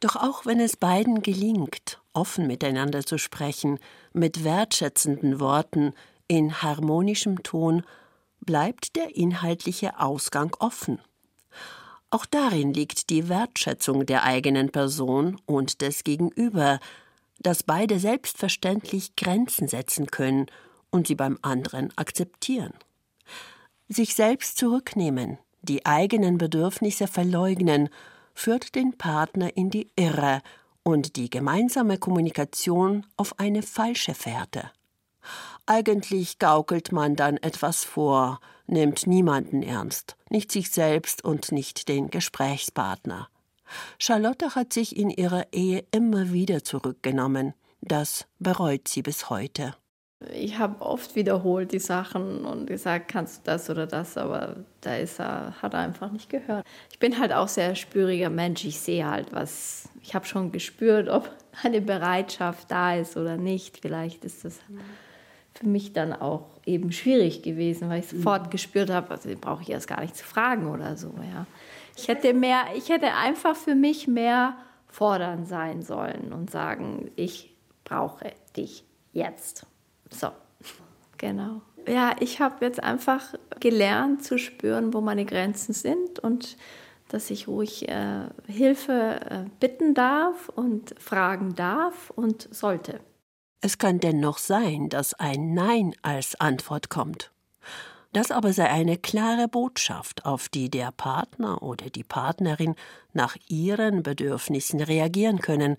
Doch 0.00 0.16
auch 0.16 0.44
wenn 0.44 0.60
es 0.60 0.76
beiden 0.76 1.22
gelingt, 1.22 2.02
offen 2.14 2.46
miteinander 2.46 3.04
zu 3.04 3.18
sprechen, 3.18 3.78
mit 4.12 4.44
wertschätzenden 4.44 5.40
Worten, 5.40 5.92
in 6.26 6.62
harmonischem 6.62 7.42
Ton, 7.42 7.82
bleibt 8.40 8.96
der 8.96 9.16
inhaltliche 9.16 9.98
Ausgang 10.00 10.54
offen. 10.58 10.98
Auch 12.10 12.26
darin 12.26 12.72
liegt 12.72 13.10
die 13.10 13.28
Wertschätzung 13.28 14.06
der 14.06 14.22
eigenen 14.22 14.70
Person 14.70 15.40
und 15.46 15.80
des 15.80 16.04
Gegenüber, 16.04 16.78
dass 17.40 17.62
beide 17.62 17.98
selbstverständlich 17.98 19.16
Grenzen 19.16 19.68
setzen 19.68 20.06
können 20.06 20.46
und 20.90 21.08
sie 21.08 21.16
beim 21.16 21.38
anderen 21.42 21.92
akzeptieren. 21.96 22.72
Sich 23.88 24.14
selbst 24.14 24.58
zurücknehmen, 24.58 25.38
die 25.62 25.84
eigenen 25.84 26.38
Bedürfnisse 26.38 27.06
verleugnen, 27.06 27.88
führt 28.34 28.74
den 28.74 28.96
Partner 28.96 29.56
in 29.56 29.70
die 29.70 29.88
Irre 29.96 30.40
und 30.84 31.16
die 31.16 31.30
gemeinsame 31.30 31.98
Kommunikation 31.98 33.04
auf 33.16 33.38
eine 33.40 33.62
falsche 33.62 34.14
Fährte. 34.14 34.70
Eigentlich 35.66 36.38
gaukelt 36.38 36.92
man 36.92 37.16
dann 37.16 37.38
etwas 37.38 37.84
vor, 37.84 38.38
nimmt 38.66 39.06
niemanden 39.06 39.62
ernst, 39.62 40.16
nicht 40.30 40.52
sich 40.52 40.70
selbst 40.70 41.24
und 41.24 41.50
nicht 41.50 41.88
den 41.88 42.10
Gesprächspartner. 42.10 43.28
Charlotte 43.98 44.54
hat 44.54 44.72
sich 44.72 44.96
in 44.96 45.10
ihrer 45.10 45.52
Ehe 45.52 45.84
immer 45.90 46.32
wieder 46.32 46.62
zurückgenommen. 46.62 47.54
Das 47.80 48.26
bereut 48.38 48.88
sie 48.88 49.02
bis 49.02 49.30
heute. 49.30 49.74
Ich 50.32 50.58
habe 50.58 50.80
oft 50.80 51.16
wiederholt 51.16 51.72
die 51.72 51.78
Sachen 51.78 52.44
und 52.44 52.66
gesagt, 52.66 53.08
kannst 53.08 53.38
du 53.38 53.50
das 53.50 53.68
oder 53.70 53.86
das, 53.86 54.16
aber 54.16 54.56
da 54.80 54.96
ist 54.96 55.20
er, 55.20 55.60
hat 55.60 55.74
er 55.74 55.80
einfach 55.80 56.10
nicht 56.10 56.30
gehört. 56.30 56.64
Ich 56.90 56.98
bin 56.98 57.18
halt 57.18 57.32
auch 57.32 57.48
sehr 57.48 57.74
spüriger 57.74 58.30
Mensch. 58.30 58.64
Ich 58.64 58.80
sehe 58.80 59.08
halt 59.08 59.32
was. 59.32 59.88
Ich 60.02 60.14
habe 60.14 60.26
schon 60.26 60.52
gespürt, 60.52 61.08
ob 61.08 61.30
eine 61.62 61.80
Bereitschaft 61.80 62.70
da 62.70 62.94
ist 62.94 63.16
oder 63.16 63.36
nicht. 63.36 63.78
Vielleicht 63.78 64.24
ist 64.24 64.44
das 64.44 64.60
für 65.54 65.66
mich 65.66 65.92
dann 65.92 66.12
auch 66.12 66.46
eben 66.66 66.92
schwierig 66.92 67.42
gewesen, 67.42 67.88
weil 67.88 68.00
ich 68.00 68.08
sofort 68.08 68.50
gespürt 68.50 68.90
habe, 68.90 69.10
also 69.10 69.30
brauche 69.40 69.62
ich 69.62 69.70
erst 69.70 69.88
gar 69.88 70.00
nicht 70.00 70.16
zu 70.16 70.24
fragen 70.24 70.66
oder 70.68 70.96
so. 70.96 71.14
Ja. 71.32 71.46
Ich 71.96 72.08
hätte 72.08 72.34
mehr, 72.34 72.64
ich 72.76 72.88
hätte 72.88 73.14
einfach 73.14 73.54
für 73.54 73.74
mich 73.74 74.08
mehr 74.08 74.56
fordern 74.88 75.44
sein 75.44 75.82
sollen 75.82 76.32
und 76.32 76.50
sagen, 76.50 77.10
ich 77.16 77.54
brauche 77.84 78.32
dich 78.56 78.84
jetzt. 79.12 79.66
So, 80.10 80.28
genau. 81.18 81.62
Ja, 81.86 82.16
ich 82.20 82.40
habe 82.40 82.64
jetzt 82.64 82.82
einfach 82.82 83.34
gelernt 83.60 84.24
zu 84.24 84.38
spüren, 84.38 84.94
wo 84.94 85.00
meine 85.00 85.24
Grenzen 85.24 85.74
sind 85.74 86.18
und 86.18 86.56
dass 87.08 87.30
ich 87.30 87.46
ruhig 87.46 87.88
äh, 87.88 88.28
Hilfe 88.46 89.20
äh, 89.28 89.44
bitten 89.60 89.94
darf 89.94 90.48
und 90.48 90.94
fragen 90.98 91.54
darf 91.54 92.10
und 92.10 92.48
sollte. 92.50 93.00
Es 93.60 93.78
kann 93.78 94.00
dennoch 94.00 94.38
sein, 94.38 94.88
dass 94.88 95.14
ein 95.14 95.54
Nein 95.54 95.94
als 96.02 96.38
Antwort 96.40 96.90
kommt. 96.90 97.30
Das 98.12 98.30
aber 98.30 98.52
sei 98.52 98.70
eine 98.70 98.96
klare 98.96 99.48
Botschaft, 99.48 100.24
auf 100.24 100.48
die 100.48 100.70
der 100.70 100.92
Partner 100.92 101.62
oder 101.62 101.90
die 101.90 102.04
Partnerin 102.04 102.76
nach 103.12 103.36
ihren 103.48 104.02
Bedürfnissen 104.02 104.80
reagieren 104.80 105.40
können, 105.40 105.76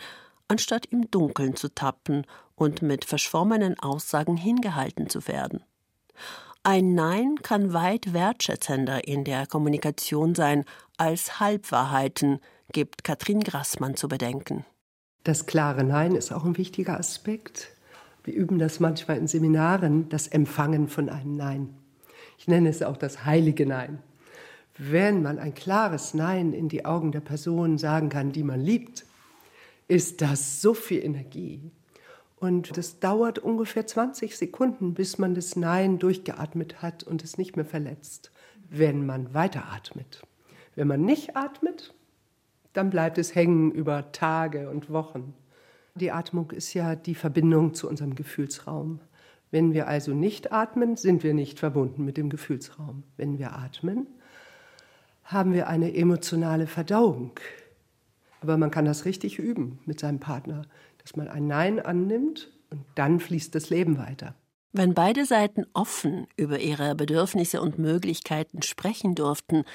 anstatt 0.48 0.86
im 0.88 1.10
Dunkeln 1.10 1.56
zu 1.56 1.74
tappen 1.74 2.26
und 2.56 2.82
mit 2.82 3.06
verschwommenen 3.06 3.80
Aussagen 3.80 4.38
hingehalten 4.38 5.10
zu 5.10 5.28
werden. 5.28 5.64
Ein 6.64 6.96
Nein 6.96 7.36
kann 7.44 7.74
weit 7.74 8.14
wertschätzender 8.14 9.08
in 9.08 9.24
der 9.24 9.46
Kommunikation 9.46 10.34
sein 10.34 10.66
als 10.98 11.40
Halbwahrheiten, 11.40 12.40
gibt 12.72 13.04
Katrin 13.04 13.42
Grassmann 13.42 13.96
zu 13.96 14.08
bedenken. 14.08 14.66
Das 15.24 15.46
klare 15.46 15.84
Nein 15.84 16.16
ist 16.16 16.32
auch 16.32 16.44
ein 16.44 16.58
wichtiger 16.58 16.98
Aspekt. 16.98 17.72
Wir 18.24 18.34
üben 18.34 18.58
das 18.58 18.80
manchmal 18.80 19.18
in 19.18 19.28
Seminaren, 19.28 20.10
das 20.10 20.28
Empfangen 20.28 20.88
von 20.88 21.10
einem 21.10 21.36
Nein. 21.36 21.78
Ich 22.38 22.48
nenne 22.48 22.70
es 22.70 22.82
auch 22.82 22.98
das 22.98 23.26
heilige 23.26 23.66
Nein. 23.66 24.00
Wenn 24.78 25.22
man 25.22 25.40
ein 25.40 25.54
klares 25.54 26.14
Nein 26.14 26.54
in 26.54 26.68
die 26.68 26.86
Augen 26.86 27.12
der 27.12 27.22
Person 27.22 27.78
sagen 27.78 28.10
kann, 28.10 28.32
die 28.32 28.44
man 28.44 28.60
liebt, 28.60 29.06
ist 29.88 30.22
das 30.22 30.62
so 30.62 30.74
viel 30.74 31.04
Energie. 31.04 31.72
Und 32.46 32.78
das 32.78 33.00
dauert 33.00 33.40
ungefähr 33.40 33.88
20 33.88 34.38
Sekunden, 34.38 34.94
bis 34.94 35.18
man 35.18 35.34
das 35.34 35.56
Nein 35.56 35.98
durchgeatmet 35.98 36.84
hat 36.84 37.02
und 37.02 37.24
es 37.24 37.40
nicht 37.40 37.56
mehr 37.56 37.66
verletzt, 37.66 38.30
wenn 38.70 39.04
man 39.04 39.34
weiteratmet. 39.34 40.22
Wenn 40.76 40.88
man 40.88 41.02
nicht 41.02 41.36
atmet, 41.36 41.96
dann 42.74 42.92
bleibt 42.92 43.18
es 43.18 43.34
hängen 43.34 43.72
über 43.72 44.12
Tage 44.12 44.70
und 44.70 44.92
Wochen. 44.92 45.34
Die 45.96 46.12
Atmung 46.12 46.52
ist 46.52 46.76
ja 46.76 46.96
die 46.96 47.16
Verbindung 47.16 47.74
zu 47.74 47.90
unserem 47.90 48.14
Gefühlsraum. 48.14 49.00
Wenn 49.50 49.74
wir 49.74 49.88
also 49.88 50.14
nicht 50.14 50.52
atmen, 50.52 50.98
sind 50.98 51.24
wir 51.24 51.34
nicht 51.34 51.58
verbunden 51.58 52.06
mit 52.06 52.16
dem 52.16 52.30
Gefühlsraum. 52.30 53.02
Wenn 53.18 53.40
wir 53.40 53.54
atmen, 53.54 54.06
haben 55.24 55.52
wir 55.52 55.68
eine 55.68 55.96
emotionale 55.96 56.68
Verdauung. 56.68 57.40
Aber 58.42 58.58
man 58.58 58.70
kann 58.70 58.86
das 58.86 59.06
richtig 59.06 59.40
üben 59.40 59.80
mit 59.88 60.00
seinem 60.00 60.20
Partner, 60.20 60.68
dass 61.06 61.16
man 61.16 61.28
ein 61.28 61.46
Nein 61.46 61.80
annimmt 61.80 62.52
und 62.72 62.84
dann 62.96 63.20
fließt 63.20 63.54
das 63.54 63.70
Leben 63.70 64.00
weiter. 64.00 64.34
Wenn 64.74 64.96
beide 64.96 65.26
Seiten 65.26 65.66
offen 65.74 66.28
über 66.36 66.60
ihre 66.60 66.96
Bedürfnisse 66.96 67.62
und 67.62 67.78
Möglichkeiten 67.78 68.64
sprechen 68.64 69.14
durften, 69.14 69.66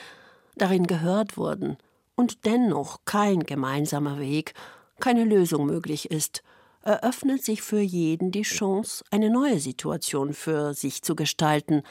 darin 0.56 0.88
gehört 0.88 1.36
wurden 1.36 1.78
und 2.16 2.44
dennoch 2.44 2.98
kein 3.04 3.44
gemeinsamer 3.44 4.18
Weg 4.18 4.54
keine 4.98 5.24
Lösung 5.24 5.66
möglich 5.66 6.10
ist, 6.10 6.42
eröffnet 6.82 7.44
sich 7.44 7.62
für 7.62 7.80
jeden 7.80 8.32
die 8.32 8.42
Chance, 8.42 9.04
eine 9.10 9.30
neue 9.30 9.60
Situation 9.60 10.34
für 10.34 10.74
sich 10.74 11.02
zu 11.02 11.14
gestalten, 11.14 11.82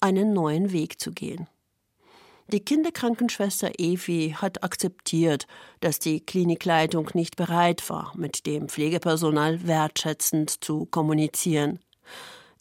einen 0.00 0.32
neuen 0.32 0.72
Weg 0.72 1.00
zu 1.00 1.12
gehen. 1.12 1.46
Die 2.52 2.58
Kinderkrankenschwester 2.58 3.78
Evi 3.78 4.34
hat 4.36 4.64
akzeptiert, 4.64 5.46
dass 5.78 6.00
die 6.00 6.18
Klinikleitung 6.18 7.08
nicht 7.14 7.36
bereit 7.36 7.88
war, 7.88 8.12
mit 8.16 8.44
dem 8.44 8.68
Pflegepersonal 8.68 9.68
wertschätzend 9.68 10.64
zu 10.64 10.86
kommunizieren. 10.86 11.78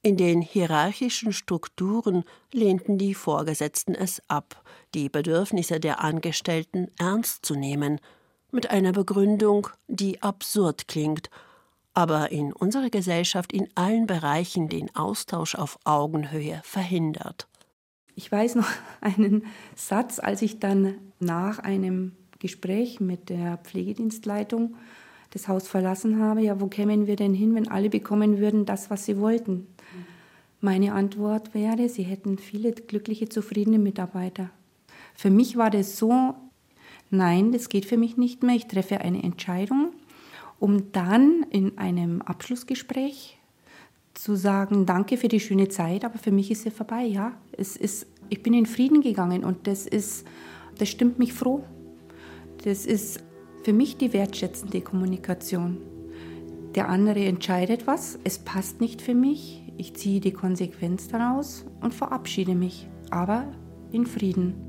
In 0.03 0.15
den 0.15 0.41
hierarchischen 0.41 1.33
Strukturen 1.33 2.23
lehnten 2.53 2.99
die 2.99 3.15
Vorgesetzten 3.15 3.95
es 3.95 4.21
ab, 4.27 4.63
die 4.93 5.09
Bedürfnisse 5.09 5.79
der 5.79 6.03
Angestellten 6.03 6.91
ernst 6.99 7.43
zu 7.43 7.55
nehmen 7.55 7.99
mit 8.51 8.69
einer 8.69 8.91
Begründung, 8.91 9.69
die 9.87 10.21
absurd 10.21 10.87
klingt, 10.87 11.31
aber 11.95 12.31
in 12.31 12.53
unserer 12.53 12.91
Gesellschaft 12.91 13.51
in 13.51 13.67
allen 13.73 14.05
Bereichen 14.05 14.69
den 14.69 14.95
Austausch 14.95 15.55
auf 15.55 15.79
Augenhöhe 15.83 16.61
verhindert. 16.63 17.47
Ich 18.19 18.29
weiß 18.29 18.55
noch 18.55 18.67
einen 19.01 19.45
Satz, 19.77 20.19
als 20.19 20.41
ich 20.41 20.59
dann 20.59 20.95
nach 21.21 21.59
einem 21.59 22.11
Gespräch 22.39 22.99
mit 22.99 23.29
der 23.29 23.59
Pflegedienstleitung 23.59 24.75
das 25.29 25.47
Haus 25.47 25.69
verlassen 25.69 26.19
habe, 26.19 26.41
ja, 26.41 26.59
wo 26.59 26.67
kämen 26.67 27.07
wir 27.07 27.15
denn 27.15 27.33
hin, 27.33 27.55
wenn 27.55 27.69
alle 27.69 27.89
bekommen 27.89 28.39
würden 28.39 28.65
das, 28.65 28.89
was 28.89 29.05
sie 29.05 29.19
wollten? 29.19 29.67
Meine 30.59 30.93
Antwort 30.95 31.53
wäre, 31.53 31.87
sie 31.87 32.03
hätten 32.03 32.37
viele 32.37 32.73
glückliche, 32.73 33.29
zufriedene 33.29 33.79
Mitarbeiter. 33.79 34.49
Für 35.15 35.29
mich 35.29 35.55
war 35.55 35.69
das 35.69 35.97
so 35.97 36.35
nein, 37.09 37.53
das 37.53 37.69
geht 37.69 37.85
für 37.85 37.95
mich 37.95 38.17
nicht 38.17 38.43
mehr, 38.43 38.55
ich 38.57 38.67
treffe 38.67 38.99
eine 38.99 39.23
Entscheidung, 39.23 39.93
um 40.59 40.91
dann 40.91 41.45
in 41.51 41.77
einem 41.77 42.21
Abschlussgespräch 42.21 43.38
zu 44.21 44.35
sagen, 44.35 44.85
danke 44.85 45.17
für 45.17 45.27
die 45.27 45.39
schöne 45.39 45.69
Zeit, 45.69 46.03
aber 46.03 46.17
für 46.17 46.31
mich 46.31 46.51
ist 46.51 46.63
sie 46.63 46.71
vorbei, 46.71 47.03
ja. 47.03 47.33
Es 47.51 47.77
ist, 47.77 48.05
ich 48.29 48.43
bin 48.43 48.53
in 48.53 48.65
Frieden 48.65 49.01
gegangen 49.01 49.43
und 49.43 49.65
das 49.67 49.87
ist, 49.87 50.25
das 50.77 50.89
stimmt 50.89 51.19
mich 51.19 51.33
froh. 51.33 51.63
Das 52.63 52.85
ist 52.85 53.23
für 53.63 53.73
mich 53.73 53.97
die 53.97 54.11
wertschätzende 54.11 54.81
Kommunikation. 54.81 55.77
Der 56.75 56.89
andere 56.89 57.25
entscheidet 57.25 57.87
was, 57.87 58.19
es 58.23 58.39
passt 58.39 58.81
nicht 58.81 59.01
für 59.01 59.15
mich, 59.15 59.63
ich 59.77 59.95
ziehe 59.95 60.19
die 60.19 60.33
Konsequenz 60.33 61.07
daraus 61.07 61.65
und 61.81 61.93
verabschiede 61.93 62.55
mich, 62.55 62.87
aber 63.09 63.45
in 63.91 64.05
Frieden. 64.05 64.68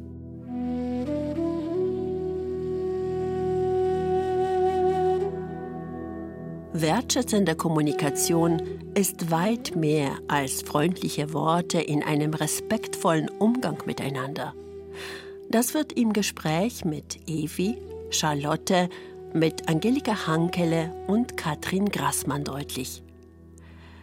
Wertschätzende 6.72 7.56
Kommunikation 7.56 8.62
ist 8.94 9.32
weit 9.32 9.74
mehr 9.74 10.12
als 10.28 10.62
freundliche 10.62 11.32
Worte 11.32 11.80
in 11.80 12.04
einem 12.04 12.32
respektvollen 12.32 13.28
Umgang 13.28 13.82
miteinander. 13.86 14.54
Das 15.50 15.74
wird 15.74 15.92
im 15.92 16.12
Gespräch 16.12 16.84
mit 16.84 17.28
Evi, 17.28 17.76
Charlotte, 18.10 18.88
mit 19.32 19.68
Angelika 19.68 20.28
Hankele 20.28 20.94
und 21.08 21.36
Katrin 21.36 21.86
Grassmann 21.86 22.44
deutlich. 22.44 23.02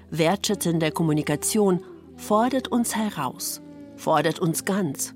Wertschätzende 0.10 0.92
Kommunikation 0.92 1.82
fordert 2.18 2.68
uns 2.68 2.98
heraus, 2.98 3.62
fordert 3.96 4.40
uns 4.40 4.66
ganz, 4.66 5.16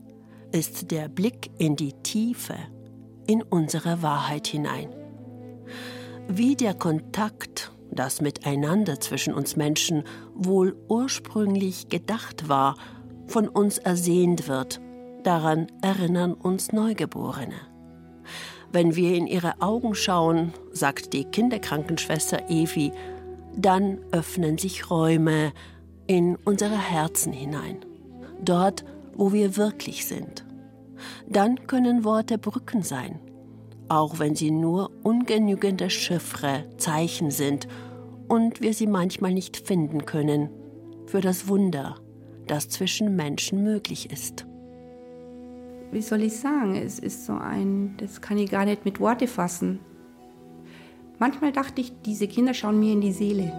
ist 0.53 0.89
der 0.89 1.09
Blick 1.09 1.51
in 1.57 1.75
die 1.75 1.91
Tiefe, 2.01 2.55
in 3.27 3.41
unsere 3.41 4.01
Wahrheit 4.01 4.47
hinein 4.47 5.00
wie 6.37 6.55
der 6.55 6.73
Kontakt, 6.73 7.71
das 7.91 8.21
Miteinander 8.21 8.99
zwischen 8.99 9.33
uns 9.33 9.55
Menschen 9.55 10.03
wohl 10.33 10.75
ursprünglich 10.87 11.89
gedacht 11.89 12.47
war, 12.47 12.75
von 13.27 13.47
uns 13.47 13.77
ersehnt 13.77 14.47
wird, 14.47 14.79
daran 15.23 15.67
erinnern 15.81 16.33
uns 16.33 16.71
Neugeborene. 16.71 17.55
Wenn 18.71 18.95
wir 18.95 19.15
in 19.15 19.27
ihre 19.27 19.61
Augen 19.61 19.95
schauen, 19.95 20.53
sagt 20.71 21.13
die 21.13 21.25
Kinderkrankenschwester 21.25 22.49
Evi, 22.49 22.93
dann 23.55 23.99
öffnen 24.11 24.57
sich 24.57 24.89
Räume 24.89 25.51
in 26.07 26.37
unsere 26.45 26.77
Herzen 26.77 27.33
hinein, 27.33 27.77
dort, 28.41 28.85
wo 29.15 29.33
wir 29.33 29.57
wirklich 29.57 30.05
sind. 30.05 30.45
Dann 31.27 31.67
können 31.67 32.05
Worte 32.05 32.37
Brücken 32.37 32.83
sein, 32.83 33.19
auch 33.91 34.19
wenn 34.19 34.35
sie 34.35 34.51
nur 34.51 34.89
ungenügende 35.03 35.89
Chiffre, 35.89 36.63
Zeichen 36.77 37.29
sind 37.29 37.67
und 38.29 38.61
wir 38.61 38.73
sie 38.73 38.87
manchmal 38.87 39.33
nicht 39.33 39.57
finden 39.57 40.05
können, 40.05 40.49
für 41.07 41.19
das 41.19 41.49
Wunder, 41.49 41.97
das 42.47 42.69
zwischen 42.69 43.17
Menschen 43.17 43.65
möglich 43.65 44.09
ist. 44.09 44.45
Wie 45.91 46.01
soll 46.01 46.21
ich 46.21 46.37
sagen, 46.37 46.75
es 46.75 46.99
ist 46.99 47.25
so 47.25 47.33
ein, 47.33 47.95
das 47.97 48.21
kann 48.21 48.37
ich 48.37 48.49
gar 48.49 48.63
nicht 48.63 48.85
mit 48.85 49.01
Worte 49.01 49.27
fassen. 49.27 49.81
Manchmal 51.19 51.51
dachte 51.51 51.81
ich, 51.81 51.91
diese 52.05 52.29
Kinder 52.29 52.53
schauen 52.53 52.79
mir 52.79 52.93
in 52.93 53.01
die 53.01 53.11
Seele. 53.11 53.51